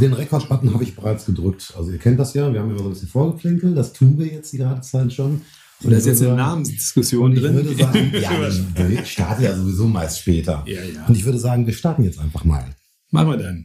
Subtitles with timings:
[0.00, 1.74] den Rekord-Button habe ich bereits gedrückt.
[1.76, 4.26] Also ihr kennt das ja, wir haben immer so ein bisschen vorgeklinkelt, das tun wir
[4.26, 5.42] jetzt die ganze Zeit schon.
[5.82, 7.58] Und da ist jetzt eine Namensdiskussion drin.
[7.58, 10.62] Ich würde sagen, ja, ich starte ja sowieso meist später.
[10.66, 11.06] Ja, ja.
[11.06, 12.64] Und ich würde sagen, wir starten jetzt einfach mal.
[13.10, 13.64] Machen wir dann.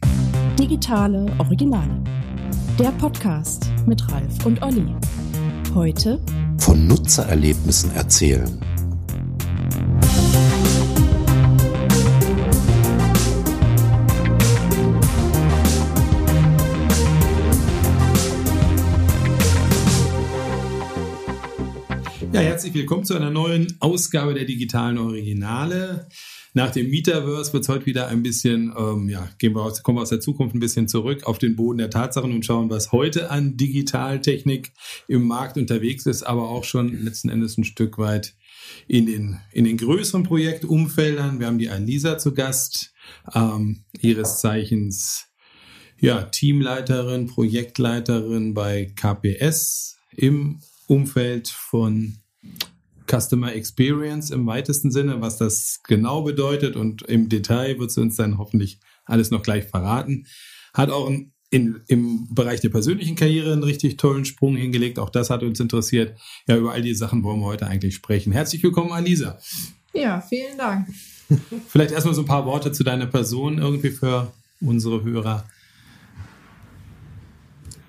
[0.58, 2.02] Digitale Originale.
[2.78, 4.86] Der Podcast mit Ralf und Olli.
[5.74, 6.20] Heute
[6.58, 8.60] von Nutzererlebnissen erzählen.
[22.36, 26.06] Ja, herzlich willkommen zu einer neuen Ausgabe der digitalen Originale.
[26.52, 29.96] Nach dem Metaverse wird es heute wieder ein bisschen, ähm, ja, gehen wir aus, kommen
[29.96, 32.92] wir aus der Zukunft ein bisschen zurück auf den Boden der Tatsachen und schauen, was
[32.92, 34.74] heute an Digitaltechnik
[35.08, 38.34] im Markt unterwegs ist, aber auch schon letzten Endes ein Stück weit
[38.86, 41.40] in den, in den größeren Projektumfeldern.
[41.40, 42.92] Wir haben die Alisa zu Gast,
[43.34, 45.28] ähm, ihres Zeichens
[45.98, 52.18] ja, Teamleiterin, Projektleiterin bei KPS im Umfeld von
[53.08, 58.16] Customer Experience im weitesten Sinne, was das genau bedeutet und im Detail wird sie uns
[58.16, 60.26] dann hoffentlich alles noch gleich verraten.
[60.74, 61.10] Hat auch
[61.50, 64.98] in, im Bereich der persönlichen Karriere einen richtig tollen Sprung hingelegt.
[64.98, 66.18] Auch das hat uns interessiert.
[66.48, 68.32] Ja, über all die Sachen wollen wir heute eigentlich sprechen.
[68.32, 69.38] Herzlich willkommen, Alisa.
[69.94, 70.88] Ja, vielen Dank.
[71.68, 75.48] Vielleicht erstmal so ein paar Worte zu deiner Person irgendwie für unsere Hörer.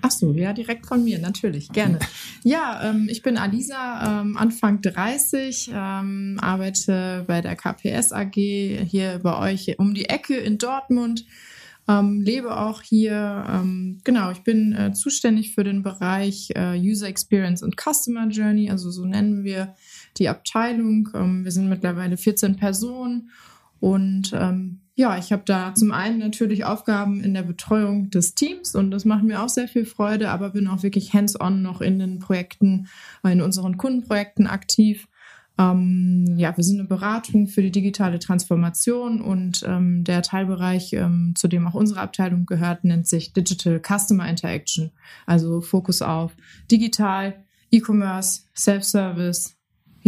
[0.08, 1.98] Ach so, ja, direkt von mir, natürlich, gerne.
[2.44, 9.20] Ja, ähm, ich bin Alisa, ähm, Anfang 30, ähm, arbeite bei der KPS AG hier
[9.22, 11.26] bei euch um die Ecke in Dortmund,
[11.88, 13.44] ähm, lebe auch hier.
[13.50, 18.70] Ähm, genau, ich bin äh, zuständig für den Bereich äh, User Experience und Customer Journey,
[18.70, 19.74] also so nennen wir
[20.16, 21.10] die Abteilung.
[21.14, 23.28] Ähm, wir sind mittlerweile 14 Personen
[23.78, 24.32] und
[24.98, 29.04] ja, ich habe da zum einen natürlich Aufgaben in der Betreuung des Teams und das
[29.04, 32.88] macht mir auch sehr viel Freude, aber bin auch wirklich hands-on noch in den Projekten,
[33.22, 35.06] in unseren Kundenprojekten aktiv.
[35.56, 41.32] Ähm, ja, wir sind eine Beratung für die digitale Transformation und ähm, der Teilbereich, ähm,
[41.36, 44.90] zu dem auch unsere Abteilung gehört, nennt sich Digital Customer Interaction.
[45.26, 46.32] Also Fokus auf
[46.72, 49.57] digital, E-Commerce, Self-Service.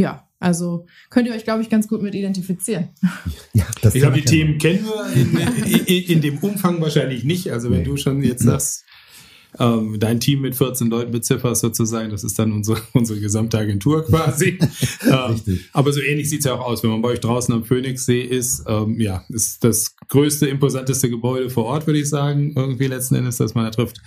[0.01, 2.89] Ja, also könnt ihr euch, glaube ich, ganz gut mit identifizieren.
[3.53, 7.51] Ja, das ich glaube, die Themen kennen wir in, in, in, dem Umfang wahrscheinlich nicht.
[7.51, 7.85] Also wenn nee.
[7.85, 8.85] du schon jetzt sagst,
[9.59, 14.07] ähm, dein Team mit 14 Leuten bezifferst sozusagen, das ist dann unsere, unsere gesamte Agentur
[14.07, 14.59] quasi.
[15.11, 16.83] ähm, aber so ähnlich sieht es ja auch aus.
[16.83, 21.51] Wenn man bei euch draußen am Phoenixsee ist, ähm, ja, ist das größte, imposanteste Gebäude
[21.51, 24.01] vor Ort, würde ich sagen, irgendwie letzten Endes, das man da trifft.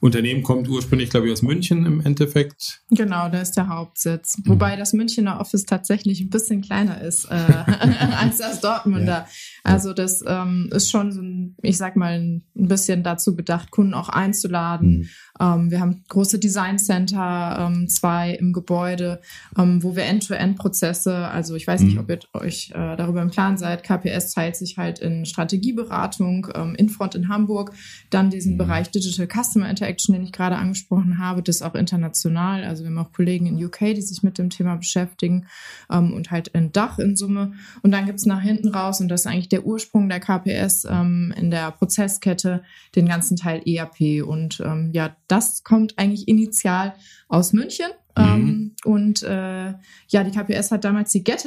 [0.00, 2.82] Unternehmen kommt ursprünglich, glaube ich, aus München im Endeffekt.
[2.90, 4.38] Genau, da ist der Hauptsitz.
[4.38, 4.50] Mhm.
[4.50, 7.34] Wobei das Münchner Office tatsächlich ein bisschen kleiner ist äh,
[8.18, 9.06] als das Dortmunder.
[9.06, 9.26] Ja.
[9.62, 13.94] Also das ähm, ist schon so ein, ich sag mal, ein bisschen dazu gedacht, Kunden
[13.94, 14.98] auch einzuladen.
[14.98, 15.08] Mhm.
[15.40, 19.20] Ähm, wir haben große Design Center, ähm, zwei im Gebäude,
[19.58, 22.00] ähm, wo wir End-to-End-Prozesse, also ich weiß nicht, mhm.
[22.00, 26.74] ob ihr euch äh, darüber im Plan seid, KPS teilt sich halt in Strategieberatung, ähm,
[26.76, 27.72] Infront in Hamburg,
[28.10, 28.58] dann diesen mhm.
[28.58, 32.64] Bereich Digital Customer Interaction, den ich gerade angesprochen habe, das auch international.
[32.64, 35.46] Also wir haben auch Kollegen in UK, die sich mit dem Thema beschäftigen
[35.90, 37.54] ähm, und halt in Dach in Summe.
[37.82, 41.34] Und dann gibt's nach hinten raus, und das ist eigentlich der Ursprung der KPS ähm,
[41.36, 42.62] in der Prozesskette,
[42.94, 44.24] den ganzen Teil ERP.
[44.24, 46.94] Und ähm, ja, das kommt eigentlich initial
[47.28, 47.88] aus München.
[48.16, 48.24] Mhm.
[48.24, 49.72] Ähm, und äh,
[50.08, 51.44] ja, die KPS hat damals die Get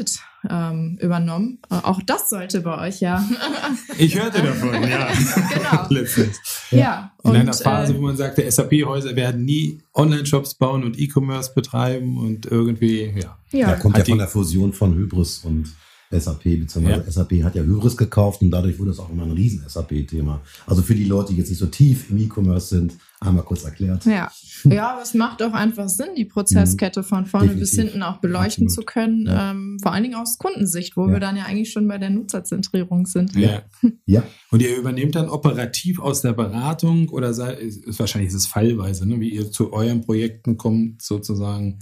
[0.49, 1.59] ähm, übernommen.
[1.69, 3.23] Äh, auch das sollte bei euch ja.
[3.97, 5.07] ich hörte davon, ja.
[5.53, 5.85] genau.
[5.89, 6.39] Letztens.
[6.71, 6.77] Ja.
[6.77, 7.11] ja.
[7.23, 11.53] In und, einer Phase, äh, wo man sagte, SAP-Häuser werden nie Online-Shops bauen und E-Commerce
[11.53, 13.38] betreiben und irgendwie, ja.
[13.51, 15.73] Ja, da kommt ja von der Fusion von Hybris und
[16.12, 17.12] SAP, beziehungsweise ja.
[17.12, 20.41] SAP hat ja Hybris gekauft und dadurch wurde es auch immer ein riesen SAP-Thema.
[20.66, 24.06] Also für die Leute, die jetzt nicht so tief im E-Commerce sind, einmal kurz erklärt.
[24.06, 24.31] Ja,
[24.63, 27.75] ja aber es macht auch einfach Sinn, die Prozesskette von vorne Definitiv.
[27.75, 28.88] bis hinten auch beleuchten Absolut.
[28.88, 29.51] zu können, ja.
[29.51, 31.13] ähm, vor allen Dingen aus Kundensicht, wo ja.
[31.13, 33.35] wir dann ja eigentlich schon bei der Nutzerzentrierung sind.
[33.35, 33.63] Ja.
[34.06, 34.24] ja.
[34.51, 39.07] Und ihr übernehmt dann operativ aus der Beratung oder sei, ist, wahrscheinlich ist es fallweise,
[39.07, 41.80] ne, wie ihr zu euren Projekten kommt sozusagen.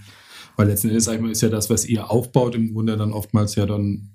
[0.57, 3.11] Weil letzten Endes, sag ich mal, ist ja das, was ihr aufbaut, im Grunde dann
[3.11, 4.14] oftmals ja dann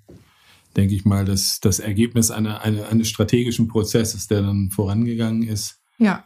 [0.77, 5.81] denke ich mal, das, das Ergebnis einer, einer, eines strategischen Prozesses, der dann vorangegangen ist.
[5.99, 6.25] Ja.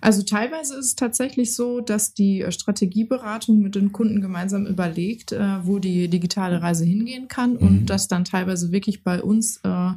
[0.00, 5.32] Also teilweise ist es tatsächlich so, dass die äh, Strategieberatung mit den Kunden gemeinsam überlegt,
[5.32, 7.58] äh, wo die digitale Reise hingehen kann mhm.
[7.58, 9.90] und das dann teilweise wirklich bei uns äh,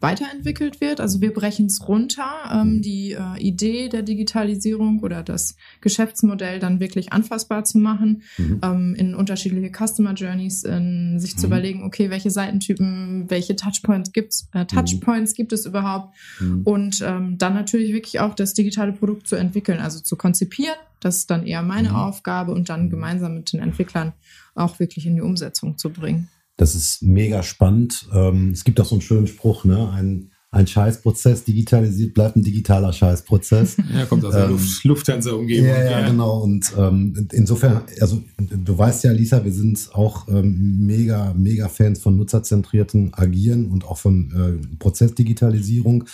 [0.00, 1.00] weiterentwickelt wird.
[1.00, 2.82] Also wir brechen es runter, ähm, mhm.
[2.82, 8.60] die äh, Idee der Digitalisierung oder das Geschäftsmodell dann wirklich anfassbar zu machen, mhm.
[8.62, 11.52] ähm, in unterschiedliche Customer Journeys, in sich zu mhm.
[11.52, 14.68] überlegen, okay, welche Seitentypen, welche Touchpoints gibt's, äh, mhm.
[14.68, 16.62] Touchpoints gibt es überhaupt mhm.
[16.64, 20.76] und ähm, dann natürlich wirklich auch das digitale Produkt zu entwickeln, also zu konzipieren.
[21.00, 24.12] Das ist dann eher meine Aufgabe und dann gemeinsam mit den Entwicklern
[24.54, 26.28] auch wirklich in die Umsetzung zu bringen.
[26.60, 28.06] Das ist mega spannend.
[28.12, 29.90] Ähm, es gibt auch so einen schönen Spruch, ne?
[29.92, 33.78] Ein, ein Scheißprozess digitalisiert bleibt ein digitaler Scheißprozess.
[33.94, 35.66] Ja, kommt aus der ähm, Luft, Lufthansa-Umgebung.
[35.66, 36.42] Ja, ja, genau.
[36.42, 41.98] Und ähm, insofern, also du weißt ja, Lisa, wir sind auch ähm, mega, mega Fans
[42.00, 44.30] von nutzerzentrierten Agieren und auch von
[44.62, 46.04] äh, Prozessdigitalisierung.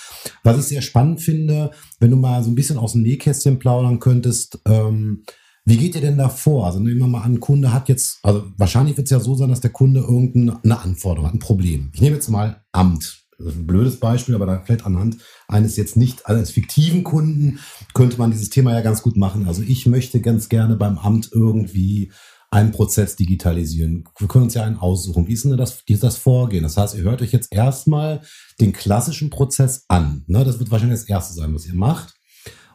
[0.44, 3.98] Was ich sehr spannend finde, wenn du mal so ein bisschen aus dem Nähkästchen plaudern
[3.98, 5.24] könntest, ähm,
[5.66, 6.64] wie geht ihr denn da vor?
[6.64, 9.34] Also nehmen wir mal an, ein Kunde hat jetzt, also wahrscheinlich wird es ja so
[9.34, 11.90] sein, dass der Kunde irgendeine Anforderung hat, ein Problem.
[11.92, 13.24] Ich nehme jetzt mal Amt.
[13.36, 15.18] Das ist ein blödes Beispiel, aber da vielleicht anhand
[15.48, 17.58] eines jetzt nicht, eines fiktiven Kunden
[17.92, 19.46] könnte man dieses Thema ja ganz gut machen.
[19.46, 22.12] Also ich möchte ganz gerne beim Amt irgendwie
[22.50, 24.04] einen Prozess digitalisieren.
[24.18, 25.26] Wir können uns ja einen aussuchen.
[25.26, 26.62] Wie ist denn das, wie ist das Vorgehen?
[26.62, 28.22] Das heißt, ihr hört euch jetzt erstmal
[28.60, 30.22] den klassischen Prozess an.
[30.28, 30.44] Ne?
[30.44, 32.14] Das wird wahrscheinlich das Erste sein, was ihr macht.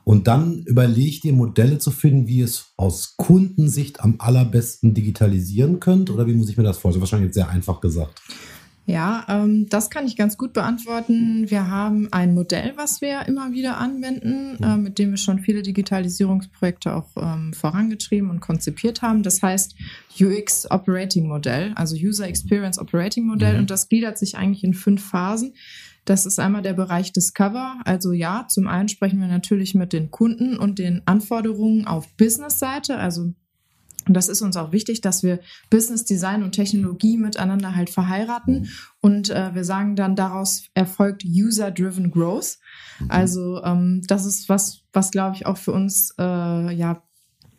[0.04, 6.10] Und dann überlegt ihr Modelle zu finden, wie es aus Kundensicht am allerbesten digitalisieren könnt?
[6.10, 7.02] Oder wie muss ich mir das vorstellen?
[7.02, 8.22] Wahrscheinlich jetzt sehr einfach gesagt.
[8.88, 11.50] Ja, ähm, das kann ich ganz gut beantworten.
[11.50, 15.62] Wir haben ein Modell, was wir immer wieder anwenden, äh, mit dem wir schon viele
[15.62, 19.22] Digitalisierungsprojekte auch ähm, vorangetrieben und konzipiert haben.
[19.22, 19.76] Das heißt
[20.20, 23.54] UX Operating Modell, also User Experience Operating Modell.
[23.54, 23.60] Mhm.
[23.60, 25.54] Und das gliedert sich eigentlich in fünf Phasen.
[26.06, 27.80] Das ist einmal der Bereich Discover.
[27.86, 32.98] Also ja, zum einen sprechen wir natürlich mit den Kunden und den Anforderungen auf Business-Seite.
[32.98, 33.34] Also
[34.08, 35.40] das ist uns auch wichtig, dass wir
[35.70, 38.70] Business Design und Technologie miteinander halt verheiraten.
[39.00, 42.58] Und äh, wir sagen dann, daraus erfolgt User-Driven Growth.
[43.10, 47.04] Also ähm, das ist was, was glaube ich auch für uns äh, ja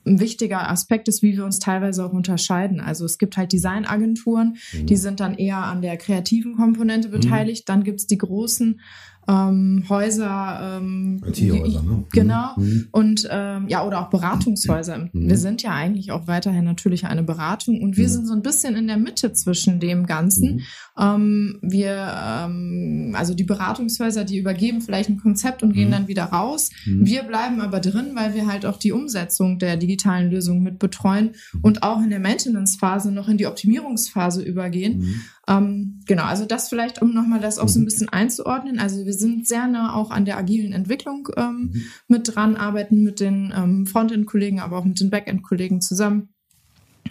[0.05, 2.81] ein wichtiger Aspekt ist, wie wir uns teilweise auch unterscheiden.
[2.81, 4.87] Also es gibt halt Designagenturen, mhm.
[4.87, 7.69] die sind dann eher an der kreativen Komponente beteiligt.
[7.69, 7.73] Mhm.
[7.73, 8.81] Dann gibt's die großen
[9.29, 12.05] ähm, Häuser, ähm, IT-Häuser, ne?
[12.13, 12.53] Genau.
[12.57, 12.65] Mhm.
[12.65, 12.89] mhm.
[12.91, 14.99] Und ähm, ja, oder auch Beratungshäuser.
[14.99, 15.29] Mhm.
[15.29, 18.13] Wir sind ja eigentlich auch weiterhin natürlich eine Beratung und wir mhm.
[18.13, 20.57] sind so ein bisschen in der Mitte zwischen dem Ganzen.
[20.57, 20.61] Mhm.
[20.99, 26.25] Ähm, wir, ähm, also die Beratungshäuser, die übergeben vielleicht ein Konzept und gehen dann wieder
[26.25, 26.71] raus.
[26.85, 31.33] Wir bleiben aber drin, weil wir halt auch die Umsetzung der digitalen Lösung mit betreuen
[31.63, 35.23] und auch in der Maintenance-Phase noch in die Optimierungsphase übergehen.
[35.49, 38.79] Ähm, genau, also das vielleicht, um nochmal das auch so ein bisschen einzuordnen.
[38.79, 41.83] Also wir sind sehr nah auch an der agilen Entwicklung ähm, mhm.
[42.07, 46.32] mit dran, arbeiten mit den ähm, Frontend-Kollegen, aber auch mit den Backend-Kollegen zusammen.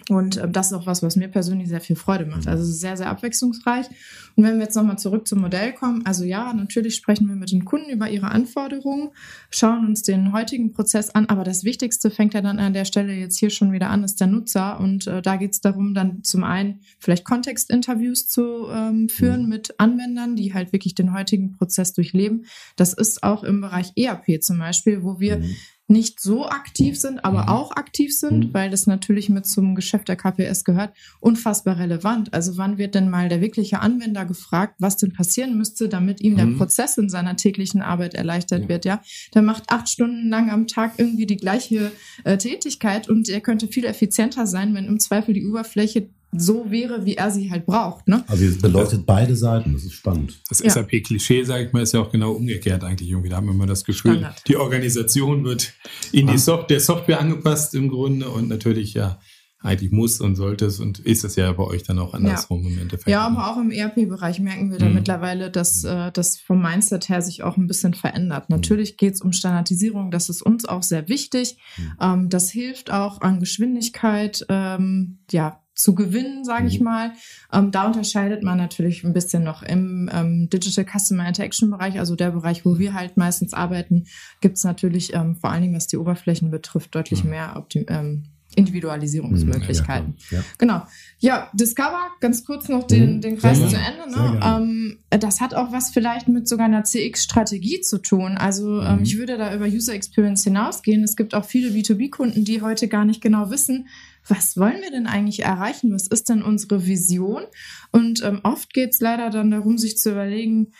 [0.08, 2.48] Und ähm, das ist auch was, was mir persönlich sehr viel Freude macht.
[2.48, 3.86] Also sehr, sehr abwechslungsreich.
[4.34, 7.52] Und wenn wir jetzt nochmal zurück zum Modell kommen, also ja, natürlich sprechen wir mit
[7.52, 9.10] den Kunden über ihre Anforderungen,
[9.50, 13.12] schauen uns den heutigen Prozess an, aber das Wichtigste fängt ja dann an der Stelle
[13.12, 14.80] jetzt hier schon wieder an, ist der Nutzer.
[14.80, 19.48] Und äh, da geht es darum, dann zum einen vielleicht Kontextinterviews zu ähm, führen mhm.
[19.48, 22.46] mit Anwendern, die halt wirklich den heutigen Prozess durchleben.
[22.76, 25.54] Das ist auch im Bereich ERP zum Beispiel, wo wir mhm
[25.88, 27.48] nicht so aktiv sind, aber mhm.
[27.48, 28.54] auch aktiv sind, mhm.
[28.54, 32.32] weil das natürlich mit zum Geschäft der KPS gehört, unfassbar relevant.
[32.32, 36.36] Also wann wird denn mal der wirkliche Anwender gefragt, was denn passieren müsste, damit ihm
[36.36, 36.58] der mhm.
[36.58, 38.68] Prozess in seiner täglichen Arbeit erleichtert ja.
[38.68, 39.02] wird, ja?
[39.34, 41.92] Der macht acht Stunden lang am Tag irgendwie die gleiche
[42.24, 47.04] äh, Tätigkeit und er könnte viel effizienter sein, wenn im Zweifel die Oberfläche so wäre,
[47.04, 48.08] wie er sie halt braucht.
[48.08, 48.24] Ne?
[48.26, 50.40] Also es beleuchtet beide Seiten, das ist spannend.
[50.48, 50.70] Das ja.
[50.70, 53.28] SAP-Klischee, sage ich mal, ist ja auch genau umgekehrt eigentlich irgendwie.
[53.28, 54.42] Da haben wir immer das Gefühl, Standard.
[54.48, 55.74] die Organisation wird
[56.10, 59.18] in die Software, der Software angepasst im Grunde und natürlich ja
[59.62, 62.70] eigentlich muss und sollte es und ist es ja bei euch dann auch andersrum ja.
[62.70, 63.08] im Endeffekt.
[63.08, 64.94] Ja, aber auch im ERP-Bereich merken wir da mhm.
[64.94, 68.48] mittlerweile, dass äh, das vom Mindset her sich auch ein bisschen verändert.
[68.48, 68.56] Mhm.
[68.56, 71.58] Natürlich geht es um Standardisierung, das ist uns auch sehr wichtig.
[71.76, 71.92] Mhm.
[72.00, 74.44] Ähm, das hilft auch an Geschwindigkeit.
[74.48, 76.84] Ähm, ja, zu gewinnen, sage ich mhm.
[76.84, 77.12] mal.
[77.52, 82.16] Ähm, da unterscheidet man natürlich ein bisschen noch im ähm, Digital Customer Interaction Bereich, also
[82.16, 84.04] der Bereich, wo wir halt meistens arbeiten,
[84.40, 87.30] gibt es natürlich ähm, vor allen Dingen, was die Oberflächen betrifft, deutlich mhm.
[87.30, 88.24] mehr Optim ähm,
[88.54, 90.16] Individualisierungsmöglichkeiten.
[90.30, 90.82] Ja, ja, genau.
[91.18, 93.20] Ja, Discover, ganz kurz noch den, mhm.
[93.20, 94.10] den Kreis zu Ende.
[94.10, 94.40] Ne?
[94.44, 98.36] Ähm, das hat auch was vielleicht mit sogar einer CX-Strategie zu tun.
[98.36, 99.02] Also ähm, mhm.
[99.04, 101.02] ich würde da über User Experience hinausgehen.
[101.02, 103.88] Es gibt auch viele B2B-Kunden, die heute gar nicht genau wissen,
[104.28, 105.92] was wollen wir denn eigentlich erreichen?
[105.92, 107.42] Was ist denn unsere Vision?
[107.90, 110.72] Und ähm, oft geht es leider dann darum, sich zu überlegen,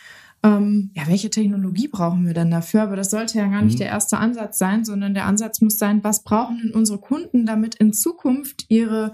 [0.45, 2.83] ähm, ja, welche Technologie brauchen wir denn dafür?
[2.83, 3.79] Aber das sollte ja gar nicht Mhm.
[3.79, 7.77] der erste Ansatz sein, sondern der Ansatz muss sein, was brauchen denn unsere Kunden, damit
[7.77, 9.13] in Zukunft ihre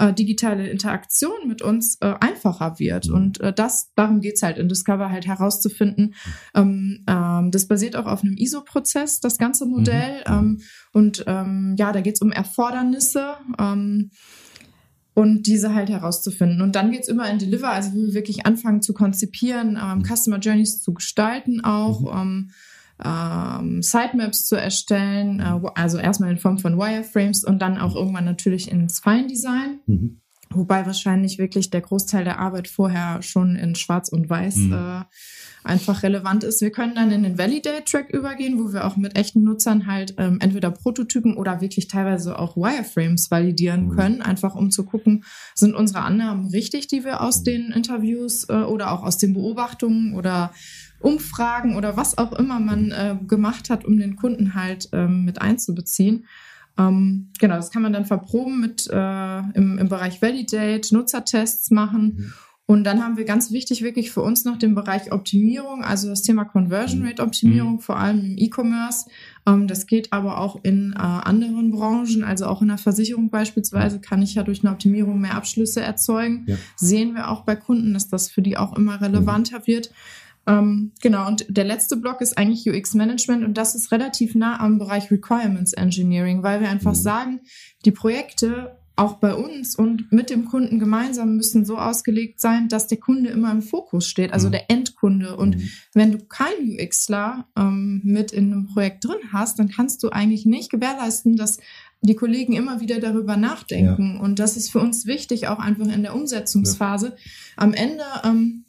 [0.00, 3.08] äh, digitale Interaktion mit uns äh, einfacher wird.
[3.08, 3.14] Mhm.
[3.14, 6.14] Und äh, das, darum geht's halt in Discover halt herauszufinden.
[6.54, 10.20] Ähm, ähm, das basiert auch auf einem ISO-Prozess, das ganze Modell.
[10.26, 10.32] Mhm.
[10.32, 10.60] Ähm,
[10.92, 13.34] und ähm, ja, da geht's um Erfordernisse.
[13.58, 14.10] Ähm,
[15.12, 16.62] und diese halt herauszufinden.
[16.62, 20.80] Und dann geht's immer in Deliver, also wir wirklich anfangen zu konzipieren, ähm, Customer Journeys
[20.80, 22.52] zu gestalten auch, ähm,
[23.04, 28.24] ähm, Sitemaps zu erstellen, äh, also erstmal in Form von Wireframes und dann auch irgendwann
[28.24, 29.80] natürlich ins Feindesign.
[29.86, 30.20] Mhm.
[30.52, 34.72] Wobei wahrscheinlich wirklich der Großteil der Arbeit vorher schon in Schwarz und Weiß Mhm.
[34.72, 35.02] äh,
[35.62, 36.60] einfach relevant ist.
[36.60, 40.38] Wir können dann in den Validate-Track übergehen, wo wir auch mit echten Nutzern halt ähm,
[40.40, 43.96] entweder Prototypen oder wirklich teilweise auch Wireframes validieren Mhm.
[43.96, 45.22] können, einfach um zu gucken,
[45.54, 50.14] sind unsere Annahmen richtig, die wir aus den Interviews äh, oder auch aus den Beobachtungen
[50.14, 50.52] oder
[51.00, 55.40] Umfragen oder was auch immer man äh, gemacht hat, um den Kunden halt ähm, mit
[55.40, 56.26] einzubeziehen.
[56.78, 62.14] Ähm, genau, das kann man dann verproben mit äh, im, im Bereich Validate, Nutzertests machen.
[62.16, 62.32] Mhm.
[62.70, 66.22] Und dann haben wir ganz wichtig wirklich für uns noch den Bereich Optimierung, also das
[66.22, 69.10] Thema Conversion Rate Optimierung, vor allem im E-Commerce.
[69.44, 74.00] Ähm, das geht aber auch in äh, anderen Branchen, also auch in der Versicherung beispielsweise
[74.00, 76.44] kann ich ja durch eine Optimierung mehr Abschlüsse erzeugen.
[76.46, 76.56] Ja.
[76.76, 79.90] Sehen wir auch bei Kunden, dass das für die auch immer relevanter wird.
[80.58, 84.78] Ähm, genau, und der letzte Block ist eigentlich UX-Management und das ist relativ nah am
[84.78, 86.96] Bereich Requirements Engineering, weil wir einfach Mhm.
[86.96, 87.40] sagen,
[87.84, 92.86] die Projekte auch bei uns und mit dem Kunden gemeinsam müssen so ausgelegt sein, dass
[92.86, 94.52] der Kunde immer im Fokus steht, also Mhm.
[94.52, 95.36] der Endkunde.
[95.36, 95.70] Und Mhm.
[95.94, 100.44] wenn du keinen UXler ähm, mit in einem Projekt drin hast, dann kannst du eigentlich
[100.44, 101.58] nicht gewährleisten, dass
[102.02, 104.18] die Kollegen immer wieder darüber nachdenken.
[104.20, 107.16] Und das ist für uns wichtig, auch einfach in der Umsetzungsphase.
[107.56, 108.64] Am Ende ähm,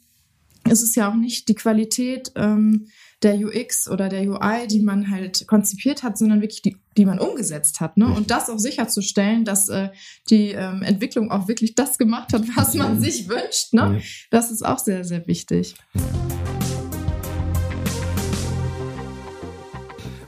[0.72, 2.88] ist es ja auch nicht die Qualität ähm,
[3.22, 7.18] der UX oder der UI, die man halt konzipiert hat, sondern wirklich die, die man
[7.18, 7.96] umgesetzt hat.
[7.98, 8.06] Ne?
[8.06, 9.90] Und das auch sicherzustellen, dass äh,
[10.30, 13.74] die ähm, Entwicklung auch wirklich das gemacht hat, was man sich wünscht.
[13.74, 14.00] Ne?
[14.30, 15.74] Das ist auch sehr, sehr wichtig.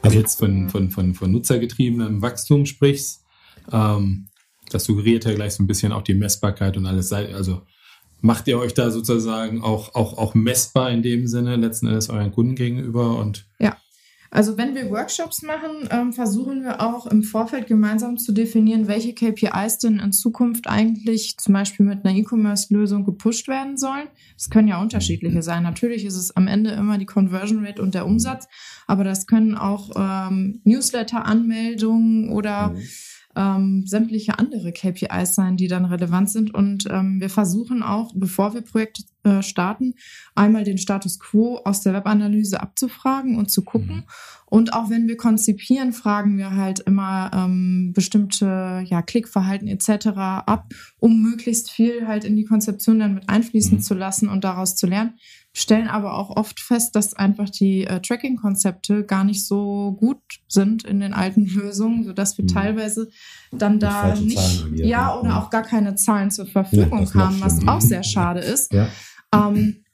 [0.03, 3.25] Wenn du jetzt von, von, von, von nutzergetriebenem Wachstum sprichst,
[3.73, 4.29] ähm,
[4.71, 7.13] das suggeriert ja gleich so ein bisschen auch die Messbarkeit und alles.
[7.13, 7.63] Also
[8.25, 12.33] macht ihr euch da sozusagen auch, auch, auch messbar in dem Sinne, letzten Endes euren
[12.33, 13.47] Kunden gegenüber und
[14.31, 19.13] Also wenn wir Workshops machen, ähm, versuchen wir auch im Vorfeld gemeinsam zu definieren, welche
[19.13, 24.09] KPIs denn in Zukunft eigentlich zum Beispiel mit einer E-Commerce-Lösung gepusht werden sollen.
[24.37, 25.63] Es können ja unterschiedliche sein.
[25.63, 28.49] Natürlich ist es am Ende immer die Conversion Rate und der Umsatz,
[28.89, 32.83] aber das können auch ähm, Newsletter-Anmeldungen oder Mhm.
[33.37, 36.55] Ähm, sämtliche andere KPIs sein, die dann relevant sind.
[36.55, 39.95] Und ähm, wir versuchen auch, bevor wir Projekte äh, starten,
[40.35, 44.05] einmal den Status quo aus der Webanalyse abzufragen und zu gucken.
[44.47, 50.09] Und auch wenn wir konzipieren, fragen wir halt immer ähm, bestimmte ja, Klickverhalten etc.
[50.17, 53.81] ab, um möglichst viel halt in die Konzeption dann mit einfließen Mhm.
[53.83, 55.15] zu lassen und daraus zu lernen.
[55.57, 60.19] Stellen aber auch oft fest, dass einfach die äh, Tracking-Konzepte gar nicht so gut
[60.49, 62.49] sind in den alten Lösungen, sodass wir Mhm.
[62.49, 63.09] teilweise
[63.53, 65.15] dann da nicht, ja, ja.
[65.19, 65.37] oder Mhm.
[65.37, 68.73] auch gar keine Zahlen zur Verfügung noch haben, was auch sehr schade ist.
[68.73, 68.89] Ja.
[69.33, 69.85] Ähm,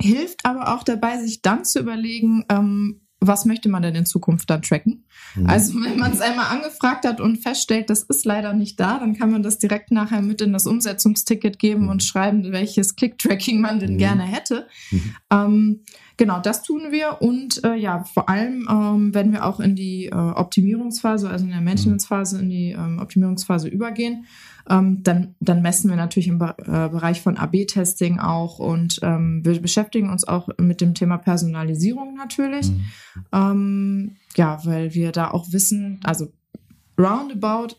[0.00, 4.50] hilft aber auch dabei, sich dann zu überlegen, ähm, was möchte man denn in Zukunft
[4.50, 5.04] dann tracken?
[5.36, 5.46] Mhm.
[5.46, 9.16] Also wenn man es einmal angefragt hat und feststellt, das ist leider nicht da, dann
[9.16, 11.88] kann man das direkt nachher mit in das Umsetzungsticket geben Mhm.
[11.88, 13.98] und schreiben, welches Click-Tracking man denn Mhm.
[13.98, 14.66] gerne hätte.
[14.90, 15.14] Mhm.
[15.30, 15.80] Ähm,
[16.16, 20.06] genau, das tun wir und äh, ja, vor allem, ähm, wenn wir auch in die
[20.06, 24.26] äh, Optimierungsphase, also in der Maintenance-Phase, in die ähm, Optimierungsphase übergehen,
[24.68, 29.40] ähm, dann, dann messen wir natürlich im Be äh, Bereich von AB-Testing auch und ähm,
[29.44, 32.70] wir beschäftigen uns auch mit dem Thema Personalisierung natürlich.
[32.70, 32.84] Mhm.
[33.32, 36.32] Ähm, ja, weil wir da auch wissen, also
[36.98, 37.76] roundabout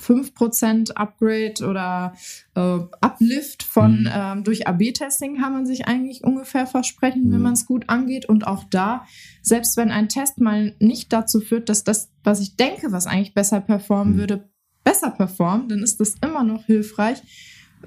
[0.00, 2.14] 5% Upgrade oder
[2.54, 4.08] äh, Uplift von Mhm.
[4.12, 7.42] ähm, durch AB-Testing kann man sich eigentlich ungefähr versprechen, wenn Mhm.
[7.44, 8.24] man es gut angeht.
[8.26, 9.04] Und auch da,
[9.42, 13.34] selbst wenn ein Test mal nicht dazu führt, dass das, was ich denke, was eigentlich
[13.34, 14.18] besser performen Mhm.
[14.18, 14.49] würde,
[14.84, 17.18] besser performt, dann ist das immer noch hilfreich,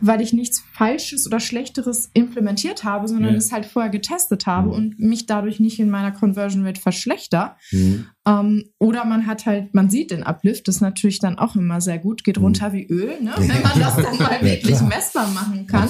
[0.02, 3.38] weil ich nichts Falsches oder Schlechteres implementiert habe, sondern Ja.
[3.38, 4.74] es halt vorher getestet habe Mhm.
[4.74, 7.58] und mich dadurch nicht in meiner Conversion Rate verschlechter.
[7.72, 8.06] Mhm.
[8.26, 11.80] Ähm, oder man hat halt, man sieht den Uplift, das ist natürlich dann auch immer
[11.80, 13.34] sehr gut, geht runter wie Öl, ne?
[13.38, 14.88] wenn man das dann mal Ja, wirklich klar.
[14.90, 15.88] messbar machen kann.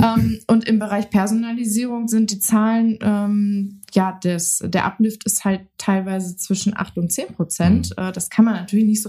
[0.00, 5.62] Ähm, und im Bereich Personalisierung sind die Zahlen, ähm, ja, des, der Uplift ist halt
[5.76, 7.92] teilweise zwischen 8 und 10 Prozent.
[7.96, 9.08] Äh, das kann man natürlich nicht so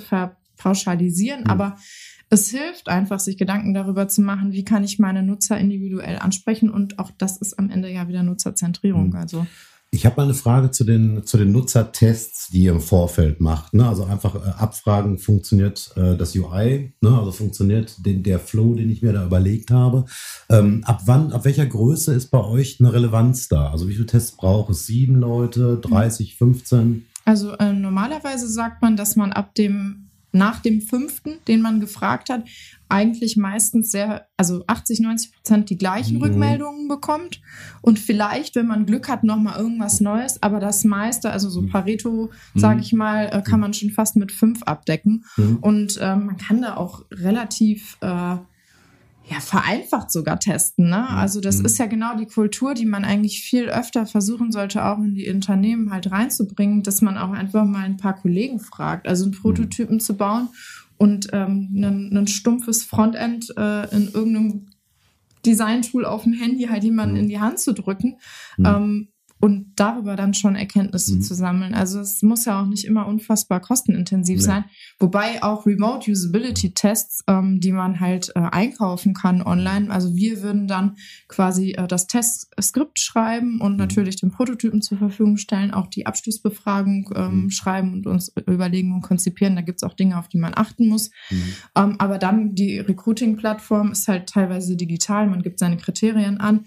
[0.55, 1.49] verpauschalisieren, Mhm.
[1.49, 1.77] aber
[2.29, 6.69] es hilft einfach, sich Gedanken darüber zu machen, wie kann ich meine Nutzer individuell ansprechen
[6.69, 9.09] und auch das ist am Ende ja wieder Nutzerzentrierung.
[9.09, 9.15] Mhm.
[9.15, 9.45] Also
[9.91, 13.73] ich habe mal eine Frage zu den, zu den Nutzertests, die ihr im Vorfeld macht.
[13.73, 13.87] Ne?
[13.87, 17.17] Also einfach äh, abfragen, funktioniert äh, das UI, ne?
[17.17, 20.05] also funktioniert den, der Flow, den ich mir da überlegt habe.
[20.49, 23.71] Ähm, ab wann, ab welcher Größe ist bei euch eine Relevanz da?
[23.71, 24.85] Also wie viele Tests braucht es?
[24.85, 27.05] Sieben Leute, 30, 15?
[27.23, 32.29] Also äh, normalerweise sagt man, dass man ab dem nach dem fünften, den man gefragt
[32.29, 32.43] hat,
[32.89, 36.23] eigentlich meistens sehr, also 80, 90 Prozent die gleichen mhm.
[36.23, 37.41] Rückmeldungen bekommt
[37.81, 41.69] und vielleicht, wenn man Glück hat, nochmal irgendwas Neues, aber das meiste, also so mhm.
[41.69, 42.59] Pareto, mhm.
[42.59, 45.57] sage ich mal, äh, kann man schon fast mit fünf abdecken mhm.
[45.61, 48.35] und äh, man kann da auch relativ äh,
[49.27, 50.89] ja, vereinfacht sogar testen.
[50.89, 51.09] Ne?
[51.09, 51.65] Also das mhm.
[51.65, 55.29] ist ja genau die Kultur, die man eigentlich viel öfter versuchen sollte, auch in die
[55.29, 59.41] Unternehmen halt reinzubringen, dass man auch einfach mal ein paar Kollegen fragt, also einen mhm.
[59.41, 59.99] Prototypen mhm.
[59.99, 60.49] zu bauen
[60.97, 64.67] und ähm, ein, ein stumpfes Frontend äh, in irgendeinem
[65.45, 67.21] Design-Tool auf dem Handy halt jemanden mhm.
[67.21, 68.17] in die Hand zu drücken.
[68.57, 68.65] Mhm.
[68.65, 69.07] Ähm,
[69.39, 71.21] und darüber dann schon Erkenntnisse mhm.
[71.21, 71.73] zu sammeln.
[71.73, 74.43] Also es muss ja auch nicht immer unfassbar kostenintensiv nee.
[74.43, 74.65] sein.
[74.97, 79.91] Wobei auch Remote Usability Tests, ähm, die man halt äh, einkaufen kann online.
[79.91, 80.95] Also wir würden dann
[81.27, 83.77] quasi äh, das Testskript schreiben und mhm.
[83.77, 87.49] natürlich den Prototypen zur Verfügung stellen, auch die Abschlussbefragung ähm, mhm.
[87.49, 89.55] schreiben und uns überlegen und konzipieren.
[89.55, 91.11] Da gibt es auch Dinge, auf die man achten muss.
[91.29, 91.53] Mhm.
[91.75, 95.27] Ähm, aber dann die Recruiting-Plattform ist halt teilweise digital.
[95.27, 96.65] Man gibt seine Kriterien an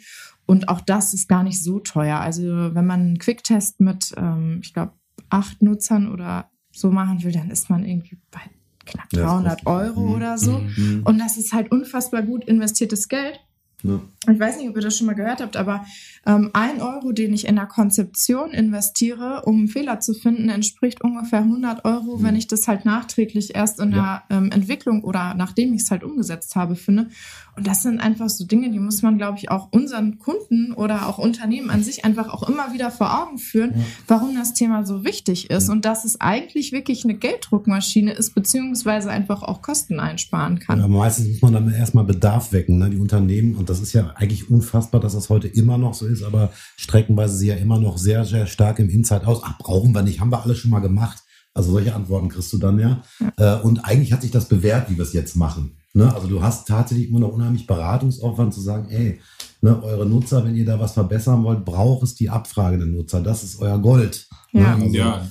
[0.48, 2.20] und auch das ist gar nicht so teuer.
[2.20, 2.42] Also
[2.74, 4.92] wenn man einen Quicktest mit, ähm, ich glaube,
[5.28, 8.40] acht Nutzern oder so machen will, dann ist man irgendwie bei
[8.86, 10.14] knapp 300 Euro mhm.
[10.14, 10.60] oder so.
[10.60, 11.02] Mhm.
[11.04, 13.38] Und das ist halt unfassbar gut investiertes Geld.
[13.84, 14.00] Ja.
[14.30, 15.84] Ich weiß nicht, ob ihr das schon mal gehört habt, aber
[16.26, 21.40] ähm, ein Euro, den ich in der Konzeption investiere, um Fehler zu finden, entspricht ungefähr
[21.40, 22.24] 100 Euro, mhm.
[22.24, 24.24] wenn ich das halt nachträglich erst in ja.
[24.28, 27.08] der ähm, Entwicklung oder nachdem ich es halt umgesetzt habe, finde.
[27.56, 31.08] Und das sind einfach so Dinge, die muss man, glaube ich, auch unseren Kunden oder
[31.08, 33.84] auch Unternehmen an sich einfach auch immer wieder vor Augen führen, ja.
[34.06, 39.10] warum das Thema so wichtig ist und dass es eigentlich wirklich eine Gelddruckmaschine ist, beziehungsweise
[39.10, 40.80] einfach auch Kosten einsparen kann.
[40.80, 42.90] Ja, meistens muss man dann erstmal Bedarf wecken, ne?
[42.90, 46.22] die Unternehmen und das ist ja eigentlich unfassbar, dass das heute immer noch so ist,
[46.22, 49.40] aber streckenweise sie ja immer noch sehr, sehr stark im Inside aus.
[49.42, 51.22] Ach, brauchen wir nicht, haben wir alles schon mal gemacht.
[51.54, 53.02] Also solche Antworten kriegst du dann ja.
[53.38, 53.58] ja.
[53.58, 55.76] Äh, und eigentlich hat sich das bewährt, wie wir es jetzt machen.
[55.92, 56.14] Ne?
[56.14, 59.20] Also du hast tatsächlich immer noch unheimlich Beratungsaufwand zu sagen, ey,
[59.60, 63.20] ne, eure Nutzer, wenn ihr da was verbessern wollt, braucht es die Abfrage der Nutzer.
[63.20, 64.28] Das ist euer Gold.
[64.52, 64.84] Ja, ne?
[64.84, 65.28] also, ja.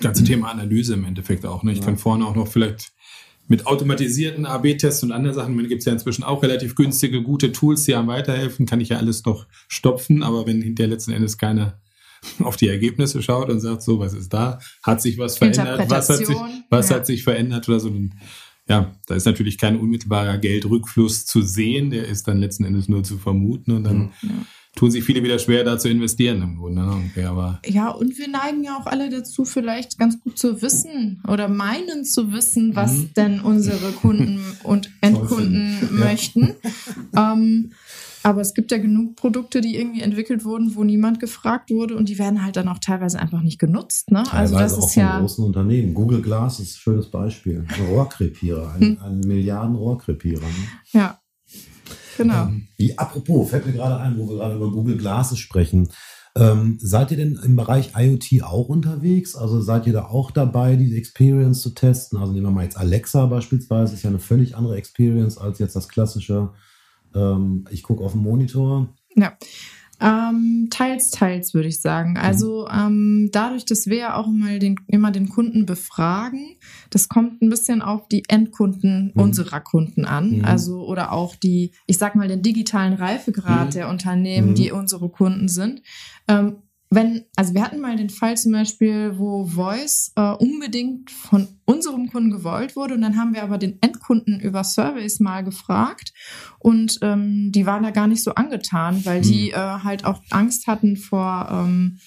[0.00, 1.62] ganze Thema Analyse im Endeffekt auch.
[1.62, 1.72] Ne?
[1.72, 1.84] Ich ja.
[1.84, 2.92] kann vorne auch noch vielleicht
[3.46, 7.84] mit automatisierten AB-Tests und anderen Sachen, gibt es ja inzwischen auch relativ günstige, gute Tools,
[7.84, 11.80] die einem weiterhelfen, kann ich ja alles noch stopfen, aber wenn hinterher letzten Endes keiner
[12.40, 14.58] auf die Ergebnisse schaut und sagt, so, was ist da?
[14.82, 15.90] Hat sich was verändert?
[15.90, 16.36] Was hat sich,
[16.70, 16.96] was ja.
[16.96, 17.90] hat sich verändert oder so?
[17.90, 18.14] Dann,
[18.66, 23.02] ja, da ist natürlich kein unmittelbarer Geldrückfluss zu sehen, der ist dann letzten Endes nur
[23.02, 24.30] zu vermuten und dann ja
[24.74, 26.82] tun sich viele wieder schwer, da zu investieren im Grunde.
[26.82, 27.02] Ne?
[27.10, 31.22] Okay, aber ja, und wir neigen ja auch alle dazu, vielleicht ganz gut zu wissen
[31.28, 33.14] oder meinen zu wissen, was mhm.
[33.14, 36.54] denn unsere Kunden und Endkunden möchten.
[37.16, 37.70] ähm,
[38.24, 42.08] aber es gibt ja genug Produkte, die irgendwie entwickelt wurden, wo niemand gefragt wurde und
[42.08, 44.10] die werden halt dann auch teilweise einfach nicht genutzt.
[44.10, 44.24] Ne?
[44.32, 45.92] Also das auch ist ja großen Unternehmen.
[45.92, 47.66] Google Glass ist ein schönes Beispiel.
[47.68, 48.98] Ein Rohrkrepierer, ein, hm.
[49.02, 50.40] ein Milliarden Rohrkrepierer.
[50.40, 50.68] Ne?
[50.92, 51.18] Ja.
[52.16, 52.44] Genau.
[52.44, 55.88] Ähm, wie apropos, fällt mir gerade ein, wo wir gerade über Google Glasses sprechen.
[56.36, 59.36] Ähm, seid ihr denn im Bereich IoT auch unterwegs?
[59.36, 62.18] Also seid ihr da auch dabei, diese Experience zu testen?
[62.18, 65.76] Also nehmen wir mal jetzt Alexa beispielsweise, ist ja eine völlig andere Experience als jetzt
[65.76, 66.50] das klassische,
[67.14, 68.88] ähm, ich gucke auf den Monitor.
[69.14, 69.36] Ja.
[70.00, 72.10] Ähm, teils, teils würde ich sagen.
[72.10, 72.16] Mhm.
[72.16, 76.56] Also ähm, dadurch, dass wir ja auch mal den, immer den Kunden befragen,
[76.90, 79.22] das kommt ein bisschen auf die Endkunden mhm.
[79.22, 80.38] unserer Kunden an.
[80.38, 80.44] Mhm.
[80.44, 83.70] Also oder auch die, ich sag mal, den digitalen Reifegrad mhm.
[83.72, 84.54] der Unternehmen, mhm.
[84.54, 85.82] die unsere Kunden sind.
[86.26, 86.56] Ähm,
[86.94, 92.10] wenn, also wir hatten mal den Fall zum Beispiel, wo Voice äh, unbedingt von unserem
[92.10, 96.12] Kunden gewollt wurde und dann haben wir aber den Endkunden über Surveys mal gefragt
[96.58, 100.66] und ähm, die waren da gar nicht so angetan, weil die äh, halt auch Angst
[100.66, 101.98] hatten vor ähm,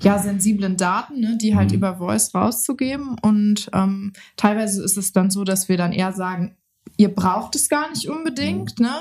[0.00, 1.76] ja sensiblen Daten, ne, die halt mhm.
[1.76, 6.56] über Voice rauszugeben und ähm, teilweise ist es dann so, dass wir dann eher sagen,
[6.96, 8.86] ihr braucht es gar nicht unbedingt, mhm.
[8.86, 8.92] ne?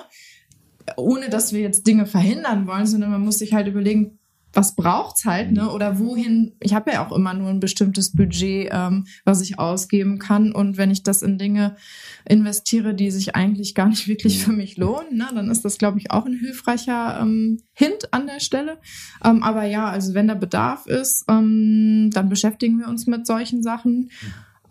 [0.98, 4.20] ohne dass wir jetzt Dinge verhindern wollen, sondern man muss sich halt überlegen,
[4.54, 5.72] was braucht's halt, ne?
[5.72, 6.54] Oder wohin?
[6.60, 10.52] Ich habe ja auch immer nur ein bestimmtes Budget, ähm, was ich ausgeben kann.
[10.52, 11.76] Und wenn ich das in Dinge
[12.28, 16.00] investiere, die sich eigentlich gar nicht wirklich für mich lohnen, ne, dann ist das, glaube
[16.00, 18.78] ich, auch ein hilfreicher ähm, Hint an der Stelle.
[19.24, 23.64] Ähm, aber ja, also wenn da Bedarf ist, ähm, dann beschäftigen wir uns mit solchen
[23.64, 24.10] Sachen.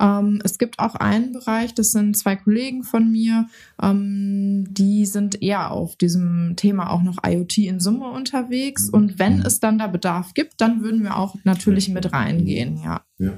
[0.00, 3.48] Ähm, es gibt auch einen Bereich, das sind zwei Kollegen von mir,
[3.80, 8.88] ähm, die sind eher auf diesem Thema auch noch IoT in Summe unterwegs.
[8.88, 9.46] Und wenn mhm.
[9.46, 13.02] es dann da Bedarf gibt, dann würden wir auch natürlich mit reingehen, ja.
[13.18, 13.32] ja.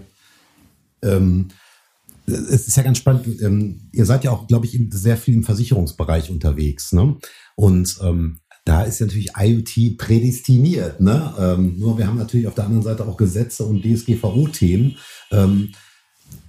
[1.02, 1.48] Ähm,
[2.26, 3.26] es ist ja ganz spannend.
[3.42, 6.92] Ähm, ihr seid ja auch, glaube ich, sehr viel im Versicherungsbereich unterwegs.
[6.92, 7.16] Ne?
[7.56, 11.00] Und ähm, da ist natürlich IoT prädestiniert.
[11.00, 11.34] Ne?
[11.38, 14.96] Ähm, nur wir haben natürlich auf der anderen Seite auch Gesetze und DSGVO-Themen.
[15.32, 15.72] Ähm,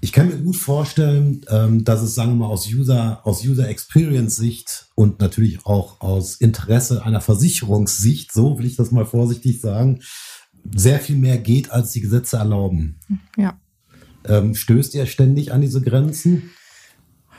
[0.02, 3.70] ich kann mir gut vorstellen, ähm, dass es, sagen wir mal, aus User, aus User
[3.70, 9.62] Experience Sicht und natürlich auch aus Interesse einer Versicherungssicht, so will ich das mal vorsichtig
[9.62, 10.02] sagen,
[10.76, 13.00] sehr viel mehr geht, als die Gesetze erlauben.
[13.38, 13.60] Ja.
[14.26, 16.52] Ähm, stößt ihr ständig an diese Grenzen?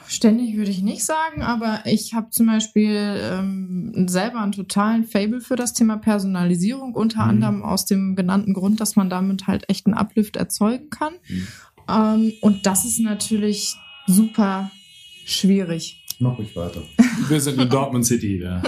[0.06, 5.40] Ständig würde ich nicht sagen, aber ich habe zum Beispiel ähm, selber einen totalen Fable
[5.40, 7.30] für das Thema Personalisierung, unter mhm.
[7.30, 11.14] anderem aus dem genannten Grund, dass man damit halt echt einen Uplift erzeugen kann.
[11.28, 11.46] Mhm.
[11.88, 13.74] Ähm, und das ist natürlich
[14.06, 14.70] super
[15.24, 16.04] schwierig.
[16.20, 16.82] Mach ruhig weiter.
[17.28, 18.62] Wir sind in Dortmund City, ja.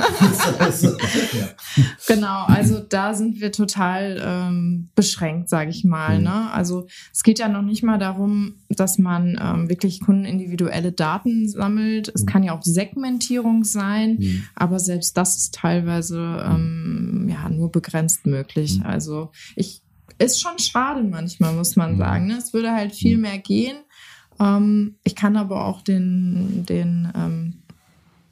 [2.07, 6.19] Genau, also da sind wir total ähm, beschränkt, sage ich mal.
[6.19, 6.25] Mhm.
[6.25, 6.51] Ne?
[6.53, 12.11] Also es geht ja noch nicht mal darum, dass man ähm, wirklich kundenindividuelle Daten sammelt.
[12.15, 12.27] Es mhm.
[12.27, 14.45] kann ja auch Segmentierung sein, mhm.
[14.55, 18.79] aber selbst das ist teilweise ähm, ja nur begrenzt möglich.
[18.79, 18.87] Mhm.
[18.87, 19.83] Also ich
[20.19, 21.99] ist schon schade manchmal, muss man mhm.
[21.99, 22.27] sagen.
[22.27, 22.39] Ne?
[22.39, 23.23] Es würde halt viel mhm.
[23.23, 23.77] mehr gehen.
[24.41, 27.63] Ähm, ich kann aber auch den, den ähm,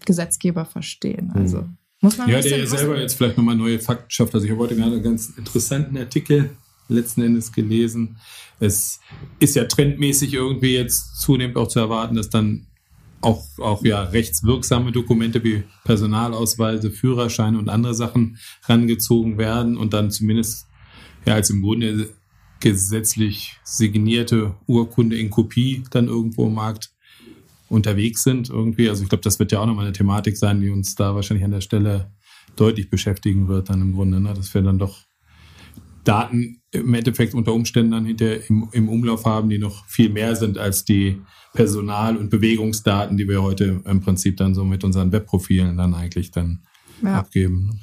[0.04, 1.32] Gesetzgeber verstehen.
[1.34, 1.76] Also mhm.
[2.00, 4.34] muss man Ja, der ja selber jetzt vielleicht nochmal neue Fakten schafft.
[4.34, 6.50] Also ich habe heute gerade einen ganz interessanten Artikel
[6.88, 8.16] letzten Endes gelesen.
[8.60, 9.00] Es
[9.40, 12.66] ist ja trendmäßig irgendwie jetzt zunehmend auch zu erwarten, dass dann
[13.20, 20.10] auch, auch ja rechtswirksame Dokumente wie Personalausweise, Führerscheine und andere Sachen rangezogen werden und dann
[20.10, 20.66] zumindest
[21.26, 22.10] ja als im Grunde
[22.60, 26.90] gesetzlich signierte Urkunde in Kopie dann irgendwo im Markt
[27.68, 28.88] unterwegs sind irgendwie.
[28.88, 31.44] Also ich glaube, das wird ja auch nochmal eine Thematik sein, die uns da wahrscheinlich
[31.44, 32.12] an der Stelle
[32.56, 34.32] deutlich beschäftigen wird dann im Grunde, ne?
[34.32, 34.98] dass wir dann doch
[36.04, 40.36] Daten im Endeffekt unter Umständen dann hinter im, im Umlauf haben, die noch viel mehr
[40.36, 41.20] sind als die
[41.54, 46.30] Personal- und Bewegungsdaten, die wir heute im Prinzip dann so mit unseren Webprofilen dann eigentlich
[46.30, 46.60] dann
[47.02, 47.18] ja.
[47.18, 47.80] abgeben.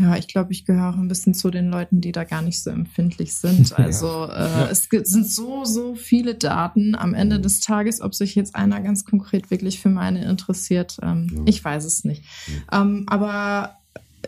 [0.00, 2.70] Ja, ich glaube, ich gehöre ein bisschen zu den Leuten, die da gar nicht so
[2.70, 3.74] empfindlich sind.
[3.80, 4.66] Also ja.
[4.66, 7.42] äh, es sind so, so viele Daten am Ende mhm.
[7.42, 11.42] des Tages, ob sich jetzt einer ganz konkret wirklich für meine interessiert, ähm, ja.
[11.46, 12.24] ich weiß es nicht.
[12.46, 12.82] Ja.
[12.82, 13.76] Ähm, aber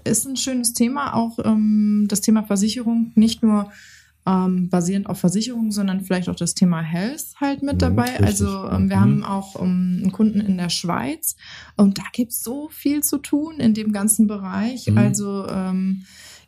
[0.05, 3.71] ist ein schönes Thema, auch ähm, das Thema Versicherung, nicht nur
[4.25, 8.11] ähm, basierend auf Versicherungen, sondern vielleicht auch das Thema Health halt mit mhm, dabei.
[8.11, 8.27] Richtig.
[8.27, 9.01] Also ähm, wir mhm.
[9.01, 11.37] haben auch um, einen Kunden in der Schweiz
[11.77, 14.87] und da gibt's so viel zu tun in dem ganzen Bereich.
[14.87, 14.99] Mhm.
[14.99, 16.05] Also ähm,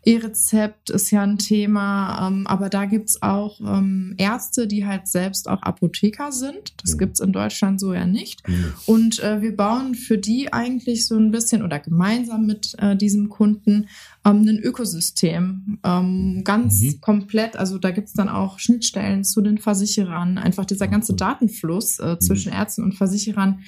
[0.07, 5.49] E-Rezept ist ja ein Thema, ähm, aber da gibt's auch ähm, Ärzte, die halt selbst
[5.49, 6.75] auch Apotheker sind.
[6.83, 6.99] Das mhm.
[6.99, 8.47] gibt's in Deutschland so ja nicht.
[8.49, 8.75] Mhm.
[8.87, 13.29] Und äh, wir bauen für die eigentlich so ein bisschen oder gemeinsam mit äh, diesem
[13.29, 13.89] Kunden
[14.25, 15.79] ähm, ein Ökosystem.
[15.85, 17.01] Ähm, ganz mhm.
[17.01, 22.19] komplett, also da gibt's dann auch Schnittstellen zu den Versicherern, einfach dieser ganze Datenfluss äh,
[22.19, 22.59] zwischen mhm.
[22.59, 23.61] Ärzten und Versicherern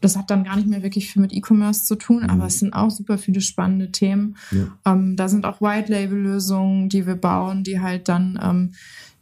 [0.00, 2.30] das hat dann gar nicht mehr wirklich viel mit E-Commerce zu tun, mhm.
[2.30, 4.36] aber es sind auch super viele spannende Themen.
[4.50, 4.92] Ja.
[4.92, 8.72] Ähm, da sind auch White-Label-Lösungen, die wir bauen, die halt dann ähm,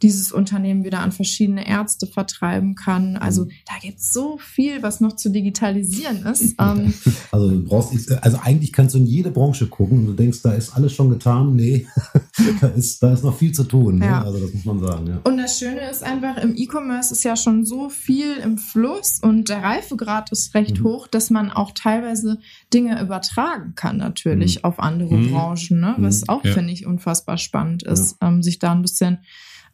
[0.01, 3.17] dieses Unternehmen wieder an verschiedene Ärzte vertreiben kann.
[3.17, 3.51] Also mhm.
[3.65, 6.39] da gibt es so viel, was noch zu digitalisieren ist.
[6.59, 6.93] Ähm,
[7.31, 10.53] also du brauchst, also eigentlich kannst du in jede Branche gucken und du denkst, da
[10.53, 11.55] ist alles schon getan.
[11.55, 11.87] Nee,
[12.61, 13.99] da, ist, da ist noch viel zu tun.
[13.99, 14.05] Ne?
[14.05, 14.23] Ja.
[14.23, 15.07] Also das muss man sagen.
[15.07, 15.21] Ja.
[15.23, 19.47] Und das Schöne ist einfach, im E-Commerce ist ja schon so viel im Fluss und
[19.47, 20.85] der Reifegrad ist recht mhm.
[20.85, 22.39] hoch, dass man auch teilweise
[22.73, 24.63] Dinge übertragen kann natürlich mhm.
[24.65, 25.31] auf andere mhm.
[25.31, 25.95] Branchen, ne?
[25.97, 26.29] was mhm.
[26.29, 26.53] auch, ja.
[26.53, 29.19] finde ich, unfassbar spannend ist, ähm, sich da ein bisschen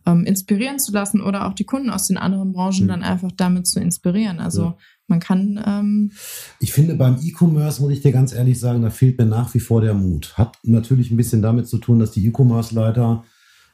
[0.05, 2.89] ähm, inspirieren zu lassen oder auch die Kunden aus den anderen Branchen mhm.
[2.89, 4.39] dann einfach damit zu inspirieren.
[4.39, 4.77] Also ja.
[5.07, 5.63] man kann.
[5.65, 6.11] Ähm
[6.59, 9.59] ich finde, beim E-Commerce muss ich dir ganz ehrlich sagen, da fehlt mir nach wie
[9.59, 10.37] vor der Mut.
[10.37, 13.23] Hat natürlich ein bisschen damit zu tun, dass die E-Commerce-Leiter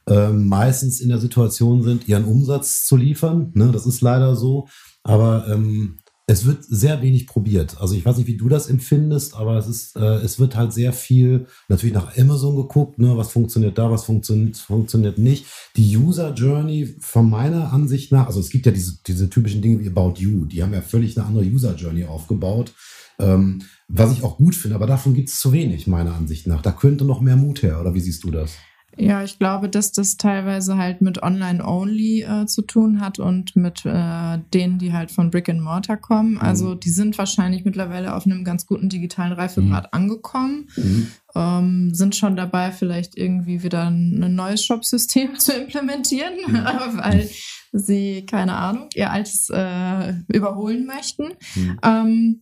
[0.07, 3.51] äh, meistens in der Situation sind, ihren Umsatz zu liefern.
[3.53, 3.71] Ne?
[3.71, 4.67] Das ist leider so.
[5.03, 5.97] Aber ähm,
[6.31, 7.75] es wird sehr wenig probiert.
[7.81, 10.71] Also ich weiß nicht, wie du das empfindest, aber es ist, äh, es wird halt
[10.71, 15.45] sehr viel natürlich nach Amazon geguckt, ne, was funktioniert da, was funktioniert, funktioniert nicht.
[15.75, 19.81] Die User Journey von meiner Ansicht nach, also es gibt ja diese, diese typischen Dinge
[19.81, 22.73] wie About You, die haben ja völlig eine andere User Journey aufgebaut.
[23.19, 26.61] Ähm, was ich auch gut finde, aber davon gibt es zu wenig, meiner Ansicht nach.
[26.61, 28.53] Da könnte noch mehr Mut her, oder wie siehst du das?
[28.97, 33.85] Ja, ich glaube, dass das teilweise halt mit Online-Only äh, zu tun hat und mit
[33.85, 36.33] äh, denen, die halt von Brick and Mortar kommen.
[36.33, 36.41] Mhm.
[36.41, 39.89] Also die sind wahrscheinlich mittlerweile auf einem ganz guten digitalen Reifegrad mhm.
[39.91, 41.07] angekommen, mhm.
[41.33, 46.53] Ähm, sind schon dabei, vielleicht irgendwie wieder ein, neues Shop-System zu implementieren, mhm.
[46.97, 47.29] weil
[47.71, 51.29] sie, keine Ahnung, ihr Altes äh, überholen möchten.
[51.55, 51.79] Mhm.
[51.83, 52.41] Ähm,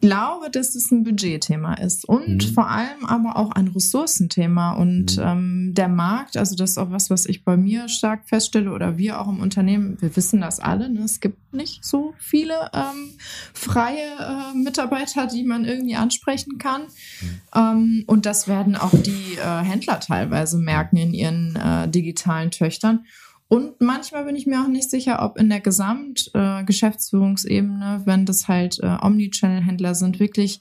[0.00, 2.54] glaube, dass es ein Budgetthema ist und mhm.
[2.54, 4.72] vor allem aber auch ein Ressourcenthema.
[4.72, 5.22] Und mhm.
[5.24, 8.98] ähm, der Markt, also das ist auch was, was ich bei mir stark feststelle oder
[8.98, 11.00] wir auch im Unternehmen, wir wissen das alle, ne?
[11.00, 13.10] es gibt nicht so viele ähm,
[13.52, 16.82] freie äh, Mitarbeiter, die man irgendwie ansprechen kann.
[16.82, 17.40] Mhm.
[17.54, 23.04] Ähm, und das werden auch die äh, Händler teilweise merken in ihren äh, digitalen Töchtern.
[23.48, 28.46] Und manchmal bin ich mir auch nicht sicher, ob in der Gesamtgeschäftsführungsebene, äh, wenn das
[28.46, 30.60] halt äh, Omnichannel-Händler sind, wirklich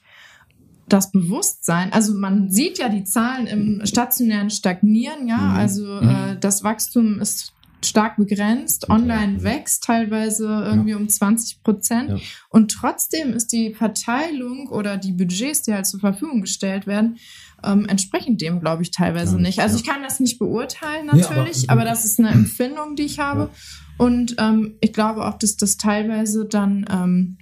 [0.88, 5.58] das Bewusstsein, also man sieht ja die Zahlen im stationären stagnieren, ja, mhm.
[5.58, 6.40] also äh, mhm.
[6.40, 7.52] das Wachstum ist
[7.84, 8.90] stark begrenzt.
[8.90, 10.98] Online wächst teilweise irgendwie ja.
[10.98, 12.10] um 20 Prozent.
[12.10, 12.18] Ja.
[12.50, 17.18] Und trotzdem ist die Verteilung oder die Budgets, die halt zur Verfügung gestellt werden,
[17.64, 19.60] ähm, entsprechend dem, glaube ich, teilweise ja, nicht.
[19.60, 23.20] Also ich kann das nicht beurteilen natürlich, aber, aber, das ist eine Empfindung, die ich
[23.20, 23.50] habe.
[23.98, 27.38] Und ähm, ich glaube auch, dass das teilweise dann, ähm,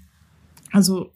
[0.72, 1.12] also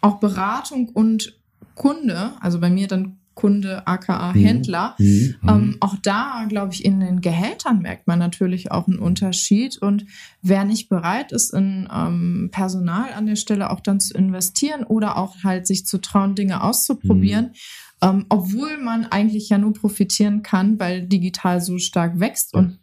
[0.00, 1.38] auch Beratung und
[1.74, 4.44] Kunde, also bei mir dann Kunde, aka mhm.
[4.44, 4.94] Händler.
[4.98, 5.36] Mhm.
[5.48, 5.76] Ähm, mhm.
[5.80, 9.78] auch da, glaube ich, in den Gehältern merkt man natürlich auch einen Unterschied.
[9.78, 10.04] Und
[10.42, 15.16] wer nicht bereit ist, in ähm, Personal an der Stelle auch dann zu investieren oder
[15.16, 17.54] auch halt sich zu trauen, Dinge auszuprobieren, mhm.
[18.02, 22.78] Ähm, obwohl man eigentlich ja nur profitieren kann, weil digital so stark wächst und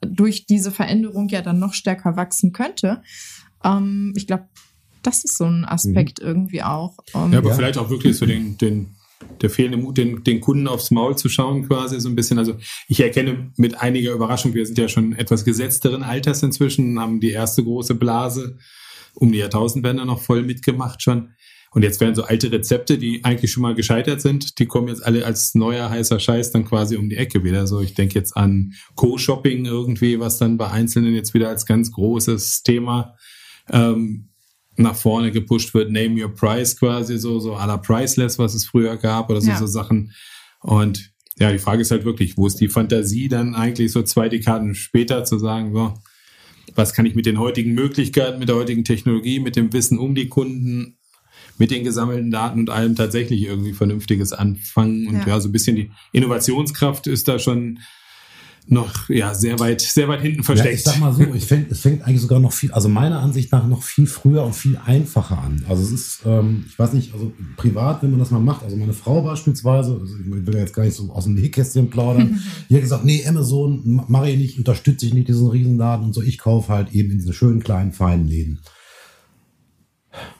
[0.00, 3.02] durch diese Veränderung ja dann noch stärker wachsen könnte.
[3.64, 4.48] Ähm, ich glaube,
[5.02, 6.26] das ist so ein Aspekt mhm.
[6.26, 6.96] irgendwie auch.
[7.12, 7.56] Um, ja, aber ja.
[7.56, 8.94] vielleicht auch wirklich so den, den
[9.40, 12.38] der fehlende Mut, den, den Kunden aufs Maul zu schauen, quasi so ein bisschen.
[12.38, 12.56] Also
[12.88, 17.30] ich erkenne mit einiger Überraschung, wir sind ja schon etwas gesetzteren Alters inzwischen, haben die
[17.30, 18.58] erste große Blase
[19.14, 21.34] um die Jahrtausendwende noch voll mitgemacht schon.
[21.74, 25.04] Und jetzt werden so alte Rezepte, die eigentlich schon mal gescheitert sind, die kommen jetzt
[25.04, 27.66] alle als neuer heißer Scheiß dann quasi um die Ecke wieder.
[27.66, 31.90] So, ich denke jetzt an Co-Shopping irgendwie, was dann bei Einzelnen jetzt wieder als ganz
[31.90, 33.16] großes Thema
[33.70, 34.28] ähm,
[34.76, 38.66] nach vorne gepusht wird, Name Your Price quasi, so, so à la Priceless, was es
[38.66, 39.58] früher gab oder so, ja.
[39.58, 40.12] so Sachen.
[40.60, 44.28] Und ja, die Frage ist halt wirklich, wo ist die Fantasie dann eigentlich so zwei
[44.28, 45.94] Dekaden später zu sagen, so,
[46.74, 50.14] was kann ich mit den heutigen Möglichkeiten, mit der heutigen Technologie, mit dem Wissen um
[50.14, 50.98] die Kunden,
[51.58, 55.06] mit den gesammelten Daten und allem tatsächlich irgendwie Vernünftiges anfangen.
[55.06, 57.78] Und ja, ja so ein bisschen die Innovationskraft ist da schon
[58.68, 60.68] noch ja sehr weit sehr weit hinten versteckt.
[60.68, 63.20] Ja, ich sag mal so, ich fäng, es fängt eigentlich sogar noch viel, also meiner
[63.20, 65.64] Ansicht nach noch viel früher und viel einfacher an.
[65.68, 68.76] Also es ist, ähm, ich weiß nicht, also privat, wenn man das mal macht, also
[68.76, 72.74] meine Frau beispielsweise, also ich will jetzt gar nicht so aus dem Nähkästchen plaudern, die
[72.74, 76.38] hat gesagt, nee, Amazon mache ich nicht, unterstütze ich nicht diesen Riesenladen und so, ich
[76.38, 78.60] kaufe halt eben in diese schönen kleinen feinen Läden.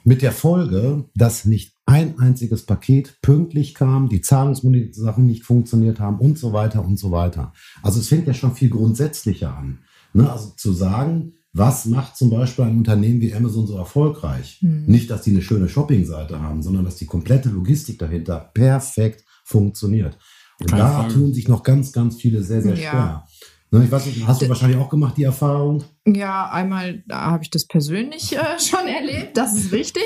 [0.04, 6.18] Mit der Folge, dass nicht ein einziges Paket pünktlich kam, die Zahlungssachen nicht funktioniert haben
[6.18, 7.52] und so weiter und so weiter.
[7.82, 9.80] Also es fängt ja schon viel grundsätzlicher an.
[10.12, 10.30] Ne?
[10.30, 14.58] Also zu sagen, was macht zum Beispiel ein Unternehmen wie Amazon so erfolgreich?
[14.62, 14.84] Mhm.
[14.86, 20.18] Nicht, dass die eine schöne Shoppingseite haben, sondern dass die komplette Logistik dahinter perfekt funktioniert.
[20.60, 21.14] Und Keine da Frage.
[21.14, 22.92] tun sich noch ganz, ganz viele sehr, sehr schwer.
[22.92, 23.26] Ja.
[23.72, 25.82] Ne, ich weiß nicht, hast du wahrscheinlich auch gemacht, die Erfahrung?
[26.06, 30.04] Ja, einmal habe ich das persönlich äh, schon erlebt, das ist richtig.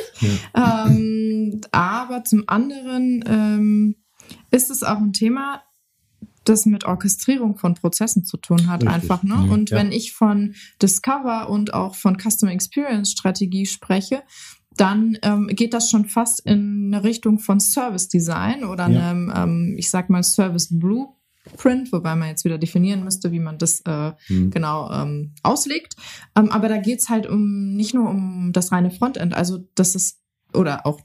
[0.54, 0.86] Ja.
[0.86, 3.96] Ähm, aber zum anderen ähm,
[4.52, 5.62] ist es auch ein Thema,
[6.44, 8.94] das mit Orchestrierung von Prozessen zu tun hat, Richtig.
[8.94, 9.24] einfach.
[9.24, 9.50] Ne?
[9.50, 9.78] Und ja.
[9.78, 14.22] wenn ich von Discover und auch von Customer Experience Strategie spreche,
[14.76, 19.10] dann ähm, geht das schon fast in eine Richtung von Service Design oder ja.
[19.10, 21.15] einem, ähm, ich sag mal, Service Blue
[21.56, 24.50] Print, wobei man jetzt wieder definieren müsste, wie man das äh, mhm.
[24.50, 25.96] genau ähm, auslegt.
[26.36, 30.20] Ähm, aber da geht's halt um nicht nur um das reine Frontend, also das ist
[30.52, 31.00] oder auch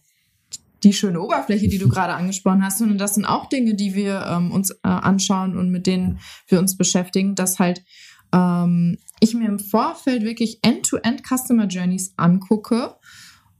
[0.83, 4.25] die schöne Oberfläche, die du gerade angesprochen hast, sondern das sind auch Dinge, die wir
[4.27, 7.83] ähm, uns äh, anschauen und mit denen wir uns beschäftigen, dass halt
[8.33, 12.95] ähm, ich mir im Vorfeld wirklich End-to-End -End Customer Journeys angucke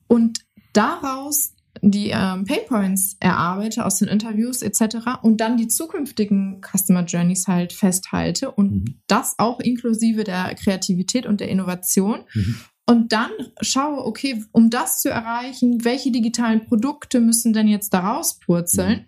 [0.07, 0.39] und
[0.73, 5.21] daraus die ähm, Paypoints erarbeite aus den Interviews etc.
[5.23, 9.01] und dann die zukünftigen Customer Journeys halt festhalte und mhm.
[9.07, 12.19] das auch inklusive der Kreativität und der Innovation.
[12.33, 12.57] Mhm.
[12.85, 18.39] Und dann schaue, okay, um das zu erreichen, welche digitalen Produkte müssen denn jetzt daraus
[18.39, 18.99] purzeln?
[18.99, 19.05] Mhm.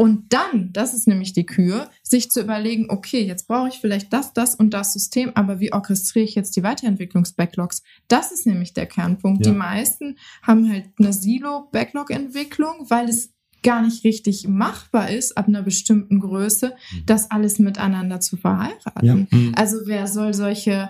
[0.00, 4.14] Und dann, das ist nämlich die Kür, sich zu überlegen, okay, jetzt brauche ich vielleicht
[4.14, 7.82] das, das und das System, aber wie orchestriere ich jetzt die Weiterentwicklungs-Backlogs?
[8.08, 9.44] Das ist nämlich der Kernpunkt.
[9.44, 9.52] Ja.
[9.52, 15.60] Die meisten haben halt eine Silo-Backlog-Entwicklung, weil es gar nicht richtig machbar ist, ab einer
[15.60, 17.02] bestimmten Größe, mhm.
[17.04, 19.06] das alles miteinander zu verheiraten.
[19.06, 19.14] Ja.
[19.14, 19.52] Mhm.
[19.54, 20.88] Also wer soll solche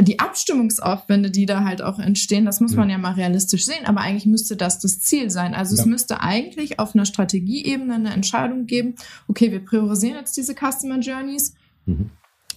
[0.00, 2.78] die Abstimmungsaufwände, die da halt auch entstehen, das muss ja.
[2.78, 5.54] man ja mal realistisch sehen, aber eigentlich müsste das das Ziel sein.
[5.54, 5.82] Also ja.
[5.82, 8.96] es müsste eigentlich auf einer Strategieebene eine Entscheidung geben,
[9.28, 11.54] okay, wir priorisieren jetzt diese Customer Journeys.
[11.86, 12.10] Mhm.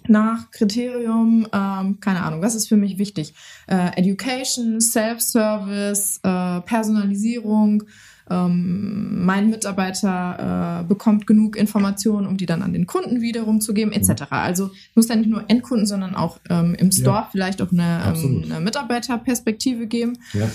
[0.08, 3.34] nach Kriterium, ähm, keine Ahnung, was ist für mich wichtig?
[3.67, 7.84] Äh, Education, Self-Service, äh, Personalisierung,
[8.29, 13.73] ähm, mein Mitarbeiter äh, bekommt genug Informationen, um die dann an den Kunden wiederum zu
[13.73, 14.23] geben, etc.
[14.29, 18.13] Also muss dann nicht nur Endkunden, sondern auch ähm, im Store ja, vielleicht auch eine,
[18.15, 20.17] ähm, eine Mitarbeiterperspektive geben.
[20.33, 20.49] Ja.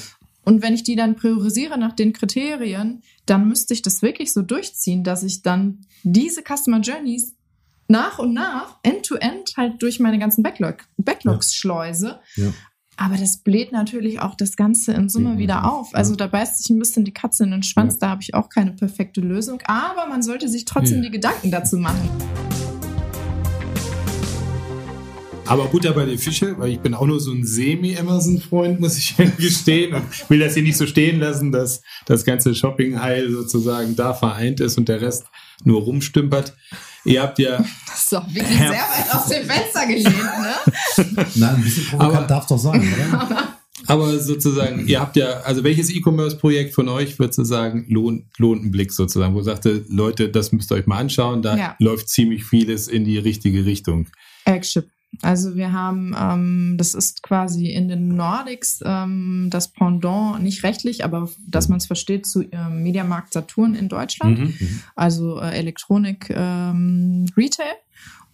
[0.45, 4.43] Und wenn ich die dann priorisiere nach den Kriterien, dann müsste ich das wirklich so
[4.43, 7.35] durchziehen, dass ich dann diese Customer Journeys
[7.89, 11.57] nach und nach, end-to-end, -end, halt durch meine ganzen Backlog, Backlogs ja.
[11.59, 12.21] schleuse.
[12.37, 12.53] Ja.
[12.97, 15.95] Aber das bläht natürlich auch das Ganze in Summe ja, wieder auf.
[15.95, 17.99] Also da beißt sich ein bisschen die Katze in den Schwanz.
[17.99, 19.63] Da habe ich auch keine perfekte Lösung.
[19.65, 22.11] Aber man sollte sich trotzdem die Gedanken dazu machen.
[25.47, 29.17] Aber Butter bei den Fische, weil ich bin auch nur so ein Semi-Amazon-Freund, muss ich
[29.39, 29.95] gestehen.
[29.95, 34.61] Und will das hier nicht so stehen lassen, dass das ganze Shopping-Heil sozusagen da vereint
[34.61, 35.27] ist und der Rest
[35.65, 36.55] nur rumstümpert.
[37.05, 37.59] Ihr habt ja.
[37.87, 41.27] Das ist doch wirklich sehr weit aus dem Fenster gelehnt, ne?
[41.35, 43.49] Nein, ein bisschen provokant darf doch sein, oder?
[43.89, 48.63] Aber sozusagen, ihr habt ja, also welches E-Commerce-Projekt von euch würdest du sagen, lohnt, lohnt
[48.63, 51.77] einen Blick sozusagen, wo ihr sagte, Leute, das müsst ihr euch mal anschauen, da ja.
[51.81, 54.07] läuft ziemlich vieles in die richtige Richtung.
[54.45, 54.85] Action.
[55.21, 61.05] Also wir haben, ähm, das ist quasi in den Nordics ähm, das Pendant, nicht rechtlich,
[61.05, 64.55] aber dass man es versteht, zu ähm, Mediamarkt Saturn in Deutschland, mhm.
[64.59, 64.81] mhm.
[64.97, 67.75] also äh, Elektronik ähm, Retail.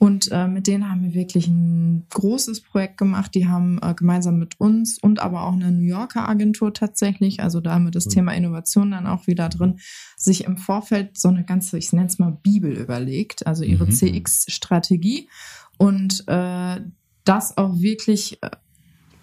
[0.00, 3.34] Und äh, mit denen haben wir wirklich ein großes Projekt gemacht.
[3.34, 7.60] Die haben äh, gemeinsam mit uns und aber auch eine New Yorker Agentur tatsächlich, also
[7.60, 8.10] da haben wir das mhm.
[8.10, 9.80] Thema Innovation dann auch wieder drin,
[10.16, 13.90] sich im Vorfeld so eine ganze, ich nenne es mal Bibel überlegt, also ihre mhm.
[13.90, 15.28] CX-Strategie
[15.78, 16.80] und äh,
[17.24, 18.50] das auch wirklich äh,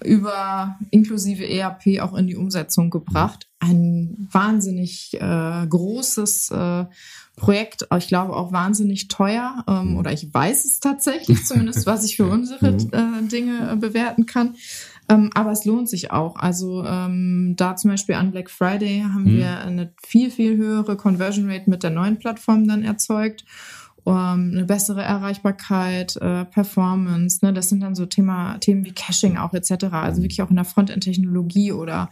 [0.04, 3.48] über inklusive ERP auch in die Umsetzung gebracht.
[3.60, 6.86] Ein wahnsinnig äh, großes äh,
[7.36, 9.98] Projekt, ich glaube auch wahnsinnig teuer, ähm, mhm.
[9.98, 12.90] oder ich weiß es tatsächlich zumindest, was ich für unsere mhm.
[12.92, 14.56] äh, Dinge äh, bewerten kann.
[15.08, 16.36] Ähm, aber es lohnt sich auch.
[16.36, 19.38] Also ähm, da zum Beispiel an Black Friday haben mhm.
[19.38, 23.46] wir eine viel, viel höhere Conversion Rate mit der neuen Plattform dann erzeugt
[24.06, 27.44] um, eine bessere Erreichbarkeit, äh, Performance.
[27.44, 27.54] Ne?
[27.54, 29.86] Das sind dann so Thema, Themen wie Caching auch etc.
[29.92, 32.10] Also wirklich auch in der Frontend-Technologie oder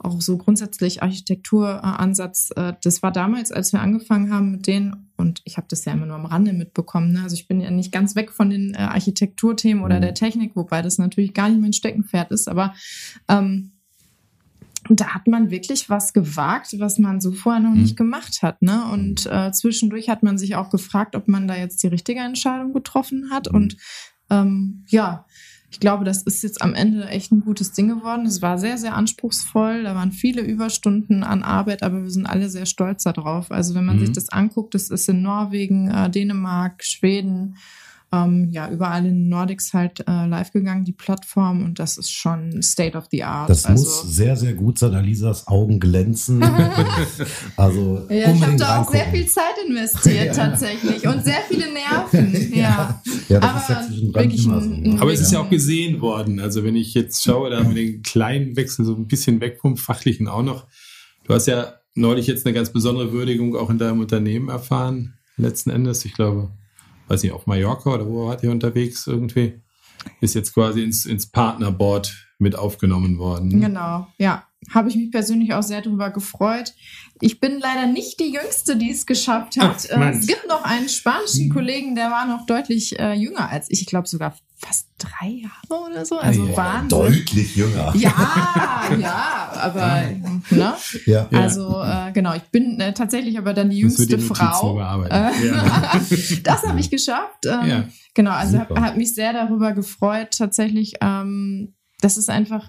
[0.00, 2.50] auch so grundsätzlich Architekturansatz.
[2.56, 5.92] Äh, das war damals, als wir angefangen haben mit denen, und ich habe das ja
[5.92, 7.12] immer nur am Rande mitbekommen.
[7.12, 7.22] Ne?
[7.22, 10.02] Also ich bin ja nicht ganz weg von den äh, Architekturthemen oder mhm.
[10.02, 12.74] der Technik, wobei das natürlich gar nicht mein Steckenpferd ist, aber
[13.28, 13.70] ähm,
[14.88, 17.82] und da hat man wirklich was gewagt, was man so vorher noch mhm.
[17.82, 18.62] nicht gemacht hat.
[18.62, 18.84] Ne?
[18.92, 19.32] Und mhm.
[19.32, 23.30] äh, zwischendurch hat man sich auch gefragt, ob man da jetzt die richtige Entscheidung getroffen
[23.30, 23.50] hat.
[23.50, 23.56] Mhm.
[23.56, 23.76] Und
[24.30, 25.26] ähm, ja,
[25.70, 28.24] ich glaube, das ist jetzt am Ende echt ein gutes Ding geworden.
[28.24, 29.82] Es war sehr, sehr anspruchsvoll.
[29.82, 33.50] Da waren viele Überstunden an Arbeit, aber wir sind alle sehr stolz darauf.
[33.50, 34.06] Also wenn man mhm.
[34.06, 37.56] sich das anguckt, das ist in Norwegen, äh, Dänemark, Schweden,
[38.10, 42.10] ähm, ja überall in den Nordics halt äh, live gegangen, die Plattform, und das ist
[42.10, 43.50] schon State of the Art.
[43.50, 44.94] Das also, muss sehr, sehr gut sein.
[44.94, 46.42] Alisas Augen glänzen.
[47.56, 50.32] also ja, ich habe da auch sehr viel Zeit investiert ja.
[50.32, 52.52] tatsächlich und sehr viele Nerven.
[52.54, 53.02] ja.
[53.28, 53.40] ja.
[53.40, 56.40] das Aber, ist ja wirklich ein, ein Aber es ist ja auch gesehen worden.
[56.40, 59.58] Also wenn ich jetzt schaue, da haben wir den kleinen Wechsel so ein bisschen weg
[59.60, 60.66] vom Fachlichen auch noch.
[61.24, 65.68] Du hast ja neulich jetzt eine ganz besondere Würdigung auch in deinem Unternehmen erfahren, letzten
[65.68, 66.06] Endes.
[66.06, 66.50] Ich glaube,
[67.08, 69.60] weiß nicht, auf Mallorca oder wo wart ihr unterwegs irgendwie?
[70.20, 73.60] Ist jetzt quasi ins, ins Partnerboard mit aufgenommen worden.
[73.60, 74.44] Genau, ja.
[74.70, 76.74] Habe ich mich persönlich auch sehr darüber gefreut.
[77.20, 79.88] Ich bin leider nicht die Jüngste, die es geschafft hat.
[79.92, 81.52] Ach, es gibt noch einen spanischen mhm.
[81.52, 83.82] Kollegen, der war noch deutlich äh, jünger als ich.
[83.82, 86.18] Ich glaube sogar fast drei Jahre oder so.
[86.18, 86.88] Also ja, Wahnsinn.
[86.88, 87.94] Deutlich jünger.
[87.98, 90.02] Ja, ja, aber
[90.50, 90.74] ne?
[91.06, 91.28] Ja.
[91.32, 94.78] Also äh, genau, ich bin äh, tatsächlich aber dann die jüngste Frau.
[95.04, 95.92] Äh, ja.
[96.42, 97.46] das habe ich geschafft.
[97.46, 97.84] Ähm, ja.
[98.14, 100.36] Genau, also habe hab mich sehr darüber gefreut.
[100.36, 102.68] Tatsächlich, ähm, das ist einfach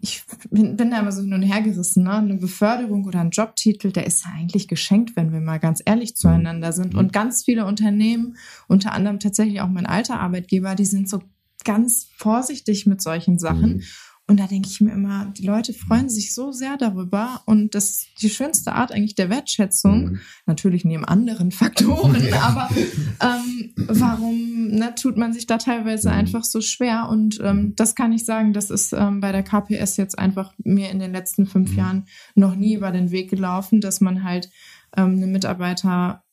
[0.00, 2.04] ich bin, bin da immer so hin und her gerissen.
[2.04, 2.12] Ne?
[2.12, 6.10] Eine Beförderung oder ein Jobtitel, der ist ja eigentlich geschenkt, wenn wir mal ganz ehrlich
[6.10, 6.16] mhm.
[6.16, 6.92] zueinander sind.
[6.92, 6.98] Mhm.
[6.98, 8.36] Und ganz viele Unternehmen,
[8.68, 11.22] unter anderem tatsächlich auch mein alter Arbeitgeber, die sind so
[11.64, 13.82] ganz vorsichtig mit solchen Sachen.
[14.28, 17.90] Und da denke ich mir immer, die Leute freuen sich so sehr darüber und das
[17.90, 20.04] ist die schönste Art eigentlich der Wertschätzung.
[20.04, 20.20] Mhm.
[20.46, 22.40] Natürlich neben anderen Faktoren, ja.
[22.40, 26.16] aber ähm, warum ne, tut man sich da teilweise mhm.
[26.16, 27.08] einfach so schwer?
[27.08, 30.90] Und ähm, das kann ich sagen, das ist ähm, bei der KPS jetzt einfach mir
[30.90, 31.78] in den letzten fünf mhm.
[31.78, 34.50] Jahren noch nie über den Weg gelaufen, dass man halt
[34.96, 36.24] ähm, eine Mitarbeiter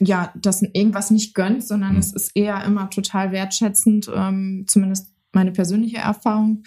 [0.00, 2.00] ja, das irgendwas nicht gönnt, sondern mhm.
[2.00, 6.64] es ist eher immer total wertschätzend, ähm, zumindest meine persönliche Erfahrung.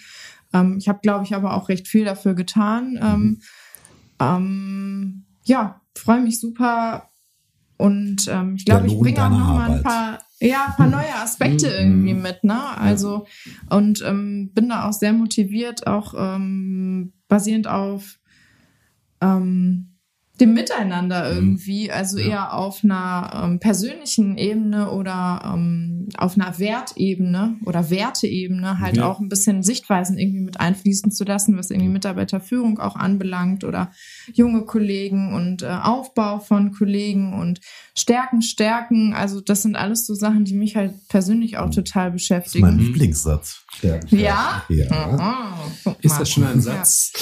[0.52, 2.98] Ähm, ich habe, glaube ich, aber auch recht viel dafür getan.
[3.02, 3.40] Ähm, mhm.
[4.20, 7.10] Ähm, ja, freue mich super.
[7.76, 11.14] Und ähm, ich glaube, ich bringe auch noch mal ein paar ja, ein paar neue
[11.16, 12.76] Aspekte irgendwie mit, ne?
[12.78, 13.26] Also,
[13.70, 18.20] und ähm, bin da auch sehr motiviert, auch ähm, basierend auf
[19.20, 19.97] ähm,
[20.40, 27.56] dem Miteinander irgendwie, also eher auf einer ähm, persönlichen Ebene oder ähm, auf einer Wertebene
[27.64, 29.06] oder Werteebene halt Ja.
[29.08, 33.90] auch ein bisschen Sichtweisen irgendwie mit einfließen zu lassen, was irgendwie Mitarbeiterführung auch anbelangt oder
[34.32, 37.60] junge Kollegen und äh, Aufbau von Kollegen und
[37.96, 39.14] Stärken, Stärken.
[39.14, 42.38] Also das sind alles so Sachen, die mich halt persönlich auch total Das ist mein
[42.42, 42.78] beschäftigen.
[42.78, 43.62] Lieblingssatz.
[43.76, 44.62] Stärken, Ja?
[44.66, 44.90] Stärken.
[44.92, 45.18] Ja.
[45.18, 47.12] Aha, guck Ist das schon ein Satz?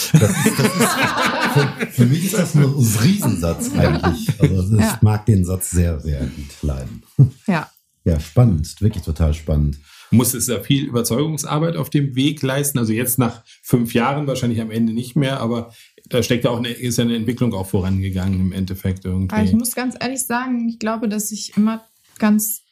[1.93, 2.63] Für mich ist das ein
[3.07, 4.29] Riesensatz eigentlich.
[4.41, 4.99] Also ich Ja.
[5.03, 7.03] mag den Satz sehr, sehr gut leiden.
[7.47, 7.71] Ja.
[8.05, 8.81] Ja, spannend.
[8.81, 9.79] Wirklich total spannend.
[10.13, 12.79] Muss es ja viel Überzeugungsarbeit auf dem Weg leisten?
[12.79, 15.73] Also jetzt nach fünf Jahren wahrscheinlich am Ende nicht mehr, aber
[16.09, 19.43] da steckt ja auch eine, ist ja eine Entwicklung auch vorangegangen im Endeffekt irgendwie.
[19.45, 21.85] Ich muss ganz ehrlich sagen, ich glaube, dass ich immer
[22.19, 22.63] ganz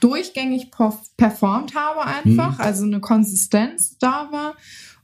[0.00, 4.54] durchgängig perf- performt habe einfach, also eine Konsistenz da war.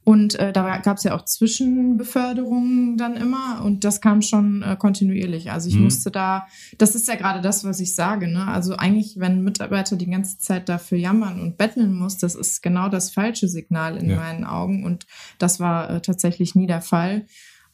[0.08, 4.74] Und äh, da gab es ja auch Zwischenbeförderungen dann immer und das kam schon äh,
[4.76, 5.50] kontinuierlich.
[5.50, 5.84] Also ich Mhm.
[5.84, 6.46] musste da,
[6.78, 8.26] das ist ja gerade das, was ich sage.
[8.28, 8.46] Ne?
[8.46, 12.62] Also eigentlich, wenn ein Mitarbeiter die ganze Zeit dafür jammern und betteln muss, das ist
[12.62, 14.16] genau das falsche Signal in Ja.
[14.16, 15.06] meinen Augen und
[15.38, 17.26] das war äh, tatsächlich nie der Fall.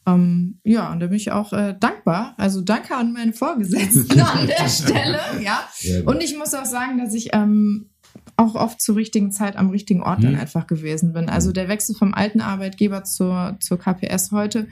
[0.07, 2.35] Ähm, ja, und da bin ich auch äh, dankbar.
[2.37, 5.19] Also danke an meine Vorgesetzten an der Stelle.
[5.41, 5.63] Ja.
[6.05, 7.89] Und ich muss auch sagen, dass ich ähm,
[8.37, 10.39] auch oft zur richtigen Zeit am richtigen Ort dann Mhm.
[10.39, 11.29] einfach gewesen bin.
[11.29, 14.67] Also der Wechsel vom alten Arbeitgeber zur, zur KPS heute,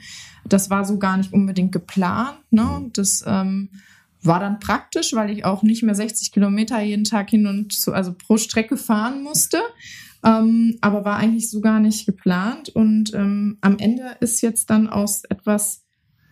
[0.46, 2.38] das war so gar nicht unbedingt geplant.
[2.50, 2.90] Ne?
[2.92, 3.70] Das ähm,
[4.22, 7.92] war dann praktisch, weil ich auch nicht mehr 60 Kilometer jeden Tag hin und zu,
[7.92, 9.60] also pro Strecke fahren musste.
[10.24, 12.70] Ähm, aber war eigentlich so gar nicht geplant.
[12.70, 15.84] Und ähm, am Ende ist jetzt dann aus etwas,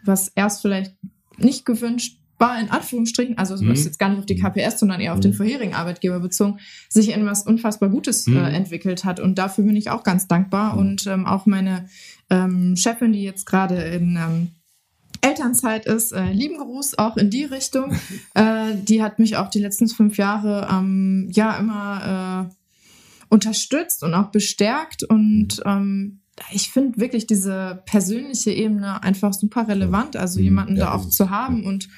[0.04, 0.96] was erst vielleicht
[1.36, 3.68] nicht gewünscht war, in Anführungsstrichen, also Mhm.
[3.70, 6.58] das ist jetzt gar nicht auf die KPS, sondern eher auf den vorherigen Arbeitgeber bezogen,
[6.90, 8.36] sich in was unfassbar Gutes Mhm.
[8.36, 9.18] äh, entwickelt hat.
[9.20, 10.76] Und dafür bin ich auch ganz dankbar.
[10.76, 11.88] Und ähm, auch meine
[12.28, 14.48] ähm, Chefin, die jetzt gerade in ähm,
[15.22, 17.92] Elternzeit ist, äh, lieben Gruß auch in die Richtung.
[18.34, 22.54] äh, die hat mich auch die letzten fünf Jahre ähm, ja immer äh,
[23.28, 26.18] unterstützt und auch bestärkt und ähm,
[26.50, 30.44] ich finde wirklich diese persönliche Ebene einfach super relevant, also Mhm.
[30.44, 31.88] jemanden Ja, da auch zu haben und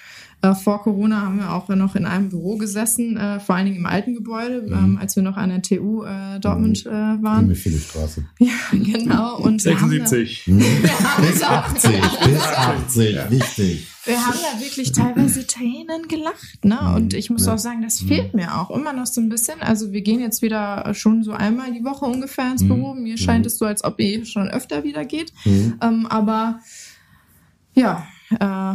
[0.44, 3.78] äh, vor Corona haben wir auch noch in einem Büro gesessen, äh, vor allen Dingen
[3.78, 7.42] im alten Gebäude, ähm, als wir noch an der TU äh, Dortmund äh, waren.
[7.48, 8.24] Liebe viele Straße.
[8.38, 9.36] Ja, genau.
[9.38, 10.44] Und wir haben da- 76.
[10.46, 11.90] Bis 80,
[12.26, 13.88] bis 80, wichtig.
[14.04, 16.78] Wir haben da wirklich teilweise Tränen gelacht, ne?
[16.94, 17.54] Und ich muss Ja.
[17.54, 19.62] auch sagen, das fehlt mir auch immer noch so ein bisschen.
[19.62, 22.92] Also wir gehen jetzt wieder schon so einmal die Woche ungefähr ins Büro.
[22.92, 25.32] Mir scheint es so, als ob ihr schon öfter wieder geht.
[25.46, 25.78] Mhm.
[25.80, 26.60] Ähm, aber
[27.74, 28.06] ja,
[28.38, 28.74] äh,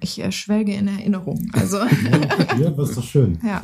[0.00, 1.50] ich äh, schwelge in Erinnerung.
[1.52, 3.38] Also Ja, das ist doch schön.
[3.44, 3.62] ja.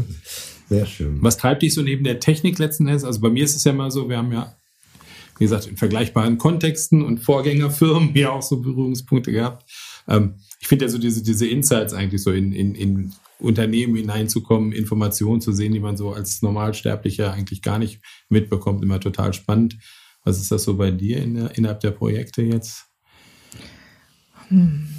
[0.69, 1.19] Sehr schön.
[1.23, 3.05] Was treibt dich so neben der Technik letzten Endes?
[3.05, 4.57] Also bei mir ist es ja mal so, wir haben ja,
[5.39, 9.71] wie gesagt, in vergleichbaren Kontexten und Vorgängerfirmen hier auch so Berührungspunkte gehabt.
[10.09, 14.73] Ähm, ich finde ja so diese, diese Insights eigentlich so in, in, in Unternehmen hineinzukommen,
[14.73, 19.77] Informationen zu sehen, die man so als Normalsterblicher eigentlich gar nicht mitbekommt, immer total spannend.
[20.25, 22.87] Was ist das so bei dir in der, innerhalb der Projekte jetzt?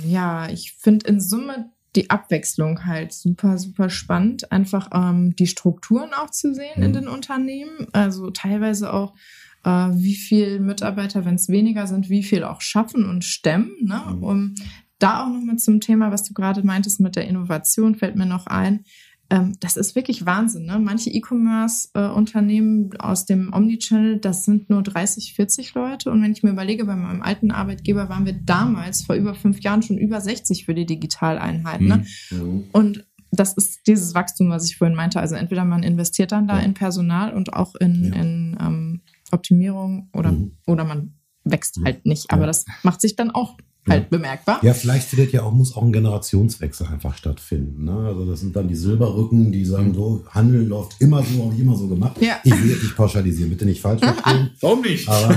[0.06, 4.52] Ja, ich finde in Summe die Abwechslung halt super, super spannend.
[4.52, 7.88] Einfach ähm, die Strukturen auch zu sehen in den Unternehmen.
[7.92, 9.16] Also teilweise auch,
[9.64, 13.72] äh, wie viel Mitarbeiter, wenn es weniger sind, wie viel auch schaffen und stemmen.
[13.82, 14.02] Ne?
[14.22, 14.54] Um
[15.00, 18.48] da auch nochmal zum Thema, was du gerade meintest mit der Innovation, fällt mir noch
[18.48, 18.84] ein.
[19.30, 20.66] Ähm, das ist wirklich Wahnsinn.
[20.66, 20.80] Ne?
[20.80, 26.12] Manche E-Commerce-Unternehmen aus dem Omnichannel, das sind nur 30, 40 Leute.
[26.12, 29.62] Und wenn ich mir überlege, bei meinem alten Arbeitgeber waren wir damals vor über fünf
[29.62, 31.82] Jahren schon über 60 für die Digitaleinheit.
[31.82, 32.06] Ne?
[32.32, 32.66] Mhm.
[32.72, 35.20] Und das ist dieses Wachstum, was ich vorhin meinte.
[35.20, 36.64] Also entweder man investiert dann da Ja.
[36.64, 38.16] in Personal und auch in, Ja.
[38.22, 39.02] in ähm,
[39.32, 40.54] Optimierung oder, Mhm.
[40.66, 41.14] oder man
[41.44, 42.32] wächst halt nicht.
[42.32, 42.48] Aber Ja.
[42.48, 43.58] das macht sich dann auch
[43.88, 44.08] halt Ja.
[44.10, 44.60] bemerkbar.
[44.64, 47.86] Ja, vielleicht findet ja auch, muss auch ein Generationswechsel einfach stattfinden.
[47.86, 47.92] Ne?
[48.08, 51.76] Also das sind dann die Silberrücken, die sagen so, Handel läuft immer so, ich immer
[51.76, 52.22] so gemacht.
[52.22, 52.38] Ja.
[52.44, 54.50] Ich will jetzt nicht pauschalisieren, bitte nicht falsch verstehen.
[54.62, 55.08] Warum nicht?
[55.08, 55.36] Aber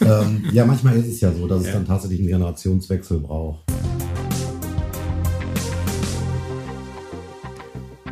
[0.22, 1.72] ähm, ja, manchmal ist es ja so, dass es Ja.
[1.74, 3.60] dann tatsächlich einen Generationswechsel braucht.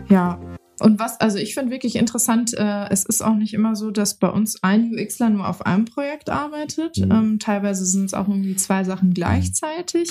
[0.08, 0.38] Ja.
[0.80, 4.14] Und was, also ich finde wirklich interessant, äh, es ist auch nicht immer so, dass
[4.18, 6.98] bei uns ein UXler nur auf einem Projekt arbeitet.
[6.98, 7.10] Mhm.
[7.12, 10.10] Ähm, teilweise sind es auch irgendwie zwei Sachen gleichzeitig.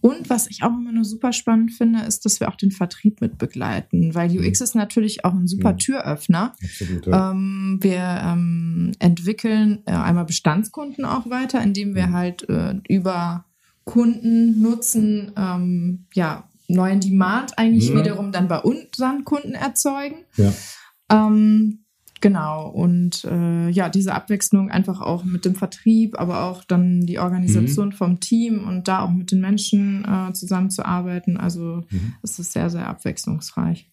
[0.00, 3.22] Und was ich auch immer nur super spannend finde, ist, dass wir auch den Vertrieb
[3.22, 5.78] mit begleiten, weil UX ist natürlich auch ein super Mhm.
[5.78, 6.52] Türöffner.
[6.62, 7.06] Absolut.
[7.06, 7.30] Ja.
[7.30, 12.12] Ähm, wir ähm, entwickeln äh, einmal Bestandskunden auch weiter, indem wir Mhm.
[12.12, 13.46] halt äh, über
[13.84, 17.96] Kunden nutzen, ähm, ja, neuen Demand eigentlich Ja.
[17.96, 20.24] wiederum dann bei unseren Kunden erzeugen.
[20.36, 20.52] Ja.
[21.10, 21.84] Ähm,
[22.20, 27.18] genau, und äh, ja, diese Abwechslung einfach auch mit dem Vertrieb, aber auch dann die
[27.18, 31.36] Organisation vom Team und da auch mit den Menschen äh, zusammenzuarbeiten.
[31.36, 32.14] Also Mhm.
[32.22, 33.90] es ist sehr, sehr abwechslungsreich.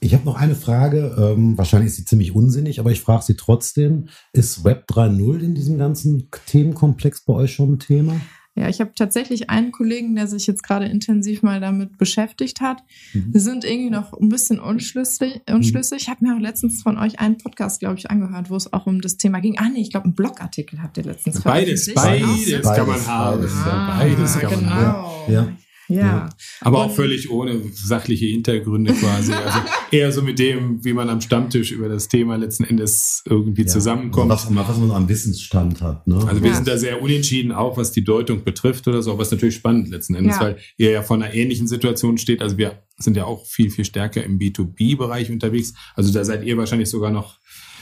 [0.00, 3.36] Ich habe noch eine Frage, ähm, wahrscheinlich ist sie ziemlich unsinnig, aber ich frage sie
[3.36, 4.08] trotzdem.
[4.32, 8.20] Ist Web 3.0 in diesem ganzen Themenkomplex bei euch schon ein Thema?
[8.54, 12.82] Ja, ich habe tatsächlich einen Kollegen, der sich jetzt gerade intensiv mal damit beschäftigt hat.
[13.14, 13.32] Mhm.
[13.32, 15.40] Wir sind irgendwie noch ein bisschen unschlüssig.
[15.50, 16.02] unschlüssig.
[16.02, 18.86] Ich habe mir auch letztens von euch einen Podcast, glaube ich, angehört, wo es auch
[18.86, 19.58] um das Thema ging.
[19.58, 22.62] Ah nee, ich glaube, einen Blogartikel habt ihr letztens Beides, veröffentlicht.
[22.62, 23.38] beides, Auch- kann man Beides, haben.
[23.40, 23.52] beides.
[23.64, 24.70] Ah, Beides kann man genau.
[24.70, 25.32] haben.
[25.32, 25.48] Ja.
[25.96, 26.28] Ja.
[26.60, 29.32] Aber auch Und- völlig ohne sachliche Hintergründe quasi.
[29.32, 29.58] Also
[29.90, 33.68] eher so mit dem, wie man am Stammtisch über das Thema letzten Endes irgendwie Ja.
[33.68, 34.30] zusammenkommt.
[34.30, 36.06] Was, was man am Wissensstand hat.
[36.06, 36.16] Ne?
[36.26, 36.54] Also wir Ja.
[36.56, 39.88] sind da sehr unentschieden, auch was die Deutung betrifft oder so, aber ist natürlich spannend
[39.90, 40.42] letzten Endes, Ja.
[40.42, 42.42] weil ihr ja vor einer ähnlichen Situation steht.
[42.42, 45.74] Also wir sind ja auch viel, viel stärker im B2B-Bereich unterwegs.
[45.94, 47.38] Also da seid ihr wahrscheinlich sogar noch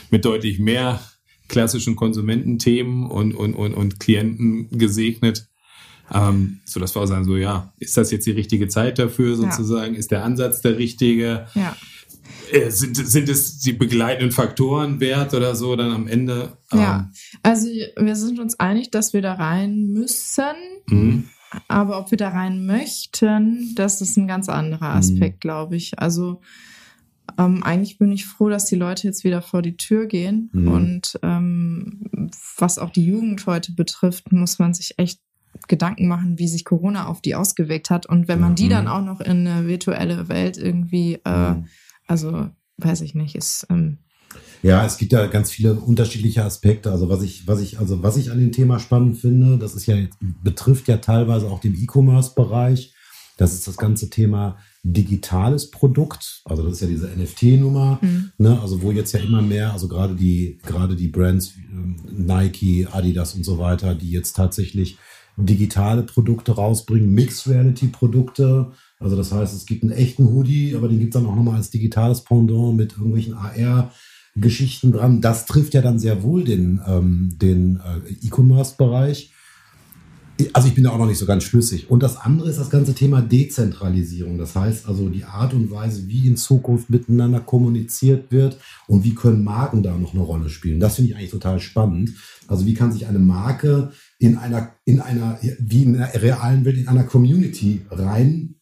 [0.09, 0.99] mit deutlich mehr
[1.47, 5.47] klassischen Konsumententhemen und, und, und, und Klienten gesegnet.
[6.13, 9.35] Ähm, so dass wir auch sagen, so ja, ist das jetzt die richtige Zeit dafür
[9.35, 9.95] sozusagen?
[9.95, 11.47] Ist der Ansatz der richtige?
[11.55, 11.75] ja.
[12.51, 16.57] Äh, sind, sind es die begleitenden Faktoren wert oder so dann am Ende?
[16.73, 17.09] Ja.
[17.43, 20.43] Also wir sind uns einig, dass wir da rein müssen.
[20.89, 21.29] Ähm, mhm.
[21.67, 25.99] Aber ob wir da rein möchten, das ist ein ganz anderer Aspekt, glaube ich.
[25.99, 26.41] Also
[27.37, 30.49] ähm, eigentlich bin ich froh, dass die Leute jetzt wieder vor die Tür gehen.
[30.53, 30.67] Mhm.
[30.67, 35.19] Und ähm, was auch die Jugend heute betrifft, muss man sich echt
[35.67, 38.05] Gedanken machen, wie sich Corona auf die ausgewirkt hat.
[38.05, 38.69] Und wenn man die Mhm.
[38.69, 41.65] dann auch noch in eine virtuelle Welt irgendwie, äh, Mhm.
[42.07, 43.97] also weiß ich nicht, ist ähm,
[44.63, 46.91] Ja, es gibt ja ganz viele unterschiedliche Aspekte.
[46.91, 49.87] Also was ich, was ich, also was ich an dem Thema spannend finde, das ist
[49.87, 49.95] ja
[50.43, 52.93] betrifft ja teilweise auch den E-Commerce-Bereich.
[53.37, 56.41] Das ist das ganze Thema digitales Produkt.
[56.45, 58.31] Also das ist ja diese NFT-Nummer, Mhm.
[58.37, 58.61] ne?
[58.61, 63.33] Also wo jetzt ja immer mehr, also gerade die, gerade die Brands ähm, Nike, Adidas
[63.35, 64.97] und so weiter, die jetzt tatsächlich
[65.45, 68.71] digitale Produkte rausbringen, Mixed Reality Produkte.
[68.99, 71.55] Also das heißt, es gibt einen echten Hoodie, aber den gibt es dann auch nochmal
[71.55, 73.91] als digitales Pendant mit irgendwelchen AR
[74.35, 75.21] Geschichten dran.
[75.21, 79.33] Das trifft ja dann sehr wohl den, ähm, den äh, E-Commerce-Bereich.
[80.53, 81.89] Also ich bin da auch noch nicht so ganz schlüssig.
[81.91, 84.37] Und das andere ist das ganze Thema Dezentralisierung.
[84.37, 89.13] Das heißt also die Art und Weise, wie in Zukunft miteinander kommuniziert wird und wie
[89.13, 90.79] können Marken da noch eine Rolle spielen.
[90.79, 92.11] Das finde ich eigentlich total spannend.
[92.47, 93.91] Also wie kann sich eine Marke
[94.21, 98.55] in einer, in einer, wie in einer realen Welt, in einer Community rein,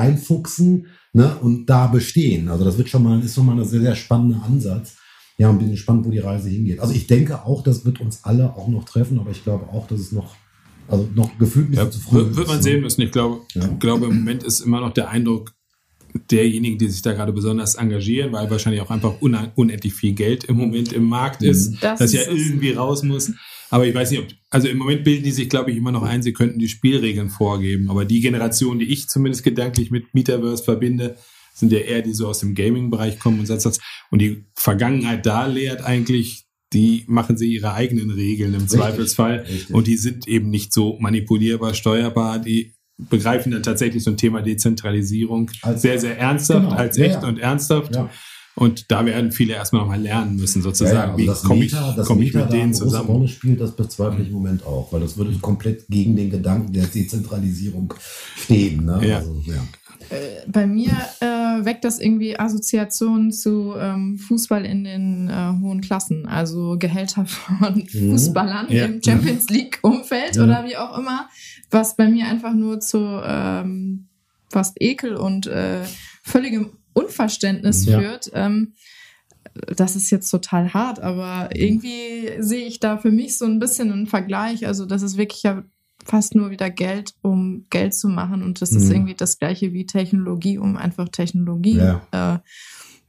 [0.00, 2.48] reinfuchsen ne, und da bestehen.
[2.48, 4.96] Also das wird schon mal, ist schon mal ein sehr, sehr spannender Ansatz.
[5.38, 6.80] Ja, und bin gespannt, wo die Reise hingeht.
[6.80, 9.86] Also ich denke auch, das wird uns alle auch noch treffen, aber ich glaube auch,
[9.86, 10.34] dass es noch,
[10.88, 12.80] also noch gefühlt ein bisschen Ja, zu früh wird, wird man ist, sehen ne?
[12.82, 13.02] müssen.
[13.02, 13.64] Ich glaube, Ja.
[13.70, 15.52] ich glaube, im Moment ist immer noch der Eindruck
[16.30, 20.56] derjenigen, die sich da gerade besonders engagieren, weil wahrscheinlich auch einfach unendlich viel Geld im
[20.56, 21.78] Moment im Markt ist, Mhm.
[21.82, 23.30] Das das, ja ist irgendwie raus muss.
[23.70, 26.02] Aber ich weiß nicht, ob, also im Moment bilden die sich, glaube ich, immer noch
[26.02, 27.90] ein, sie könnten die Spielregeln vorgeben.
[27.90, 31.16] Aber die Generation, die ich zumindest gedanklich mit Metaverse verbinde,
[31.54, 33.80] sind ja eher die so aus dem Gaming-Bereich kommen und sonst was.
[34.10, 39.38] Und die Vergangenheit da lehrt eigentlich, die machen sie ihre eigenen Regeln im Richtig, Zweifelsfall.
[39.48, 39.74] richtig.
[39.74, 42.38] Und die sind eben nicht so manipulierbar, steuerbar.
[42.40, 47.22] Die begreifen dann tatsächlich so ein Thema Dezentralisierung Als- sehr, sehr ernsthaft, Genau, als echt
[47.22, 47.28] ja.
[47.28, 47.94] und ernsthaft.
[47.94, 48.10] Ja.
[48.56, 50.96] Und da werden viele erstmal nochmal lernen müssen, sozusagen.
[50.96, 52.84] ja, also Wie das komme ich, Meta, das komm ich mit da denen eine große
[52.84, 53.08] zusammen?
[53.10, 56.72] Rolle spielt, das bezweifle ich im Moment auch, weil das würde komplett gegen den Gedanken
[56.72, 57.92] der Dezentralisierung
[58.34, 58.86] stehen.
[58.86, 59.00] Ne?
[59.06, 59.18] Ja.
[59.18, 59.54] Also, ja.
[60.08, 60.90] Äh, bei mir
[61.20, 67.26] äh, weckt das irgendwie Assoziationen zu ähm, Fußball in den äh, hohen Klassen, also Gehälter
[67.26, 68.86] von Fußballern Ja.
[68.86, 70.44] im Champions League Umfeld Ja.
[70.44, 71.28] oder wie auch immer,
[71.70, 74.06] was bei mir einfach nur zu ähm,
[74.50, 75.80] fast Ekel und äh,
[76.22, 78.00] völligem Unverständnis Ja.
[78.00, 78.30] führt.
[78.34, 78.72] Ähm,
[79.76, 83.92] das ist jetzt total hart, aber irgendwie sehe ich da für mich so ein bisschen
[83.92, 84.66] einen Vergleich.
[84.66, 85.62] Also das ist wirklich ja
[86.04, 88.42] fast nur wieder Geld, um Geld zu machen.
[88.42, 88.92] Und das ist Mhm.
[88.94, 92.02] irgendwie das gleiche wie Technologie, um einfach Technologie Ja.
[92.12, 92.38] äh,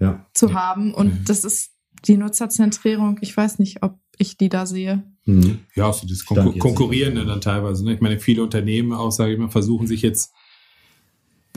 [0.03, 0.25] Ja.
[0.33, 0.93] zu haben.
[0.93, 1.25] Und Mhm.
[1.25, 1.71] das ist
[2.07, 3.17] die Nutzerzentrierung.
[3.21, 5.03] Ich weiß nicht, ob ich die da sehe.
[5.25, 5.59] Mhm.
[5.75, 7.83] Ja, so das Stand Konkur Konkurrierende dann teilweise.
[7.83, 7.93] Ne?
[7.93, 10.31] Ich meine, viele Unternehmen auch, sage ich mal, versuchen sich jetzt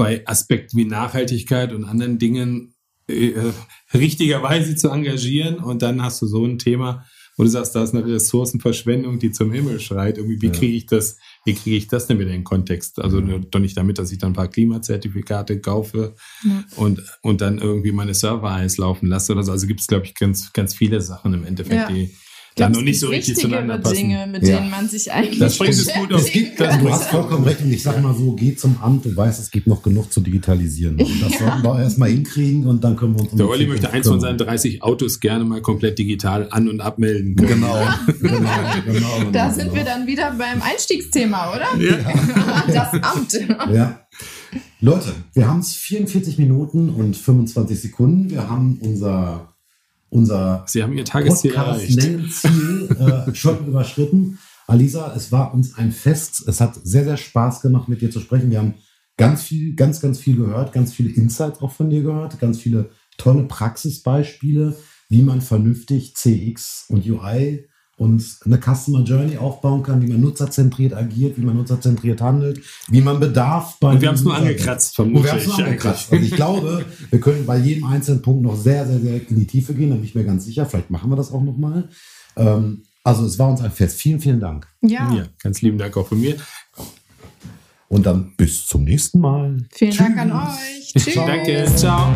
[0.01, 2.75] bei Aspekten wie Nachhaltigkeit und anderen Dingen
[3.07, 3.33] äh,
[3.93, 5.57] richtigerweise zu engagieren.
[5.57, 7.05] Und dann hast du so ein Thema,
[7.37, 10.17] wo du sagst, da ist eine Ressourcenverschwendung, die zum Himmel schreit.
[10.19, 10.53] Irgendwie, wie Ja.
[10.53, 12.99] kriege ich das, wie kriege ich das denn wieder in den Kontext?
[13.01, 13.51] Also Mhm.
[13.51, 16.65] doch nicht damit, dass ich dann ein paar Klimazertifikate kaufe Ja.
[16.77, 19.53] und, und dann irgendwie meine Server heiß laufen lasse oder so.
[19.53, 21.89] Also gibt es, glaube ich, ganz, ganz viele Sachen im Endeffekt, Ja.
[21.89, 22.11] die,
[22.61, 23.97] Dann noch nicht so richtig zueinander passen.
[23.97, 24.59] Dinge, mit Ja.
[24.59, 26.21] denen man sich eigentlich Das bringt es gut auf.
[26.21, 29.05] Es gibt, Das du hast vollkommen recht und ich sage mal so, geh zum Amt,
[29.05, 30.97] du weißt, es gibt noch genug zu digitalisieren.
[31.01, 34.07] Und das sollten wir erstmal hinkriegen und dann können wir uns Der Olli möchte eins
[34.07, 34.55] von seinen kümmern.
[34.55, 37.49] 30 Autos gerne mal komplett digital an- und abmelden können.
[37.61, 37.77] Genau,
[38.21, 38.39] genau,
[38.85, 39.31] genau.
[39.33, 39.75] Da genau, sind genau.
[39.75, 41.83] wir dann wieder beim Einstiegsthema, oder?
[41.83, 41.97] Ja.
[42.73, 43.33] Das Amt.
[43.75, 44.01] Ja.
[44.81, 48.31] Leute, wir haben es 44 Minuten und 25 Sekunden.
[48.31, 49.50] Wir haben unser,
[50.11, 51.97] unser Sie haben Ihr Tagesziel erreicht.
[51.97, 54.39] Podcast-Längenziel äh, schon überschritten.
[54.67, 56.47] Alisa, es war uns ein Fest.
[56.47, 58.51] Es hat sehr, sehr Spaß gemacht, mit dir zu sprechen.
[58.51, 58.75] Wir haben
[59.17, 62.91] ganz viel, ganz, ganz viel gehört, ganz viele Insights auch von dir gehört, ganz viele
[63.19, 64.77] tolle Praxisbeispiele,
[65.09, 67.67] wie man vernünftig CX und UI
[68.01, 73.03] und eine Customer Journey aufbauen kann, wie man nutzerzentriert agiert, wie man nutzerzentriert handelt, wie
[73.03, 75.53] man Bedarf bei Und wir haben es nur angekratzt, und wir haben vermutlich.
[75.53, 76.11] es nur angekratzt.
[76.11, 79.47] Also ich glaube, wir können bei jedem einzelnen Punkt noch sehr, sehr, sehr in die
[79.47, 79.91] Tiefe gehen.
[79.91, 80.65] Da bin ich mir ganz sicher.
[80.65, 81.91] Vielleicht machen wir das auch nochmal.
[82.39, 84.01] Ähm, also es war uns ein Fest.
[84.01, 84.67] Vielen, vielen Dank.
[84.81, 85.13] Ja.
[85.13, 86.37] Ja, ganz lieben Dank auch von mir.
[87.89, 89.59] Und dann bis zum nächsten Mal.
[89.73, 90.95] Vielen Dank an euch.
[90.95, 91.15] Tschüss.
[91.17, 92.11] Danke, ciao.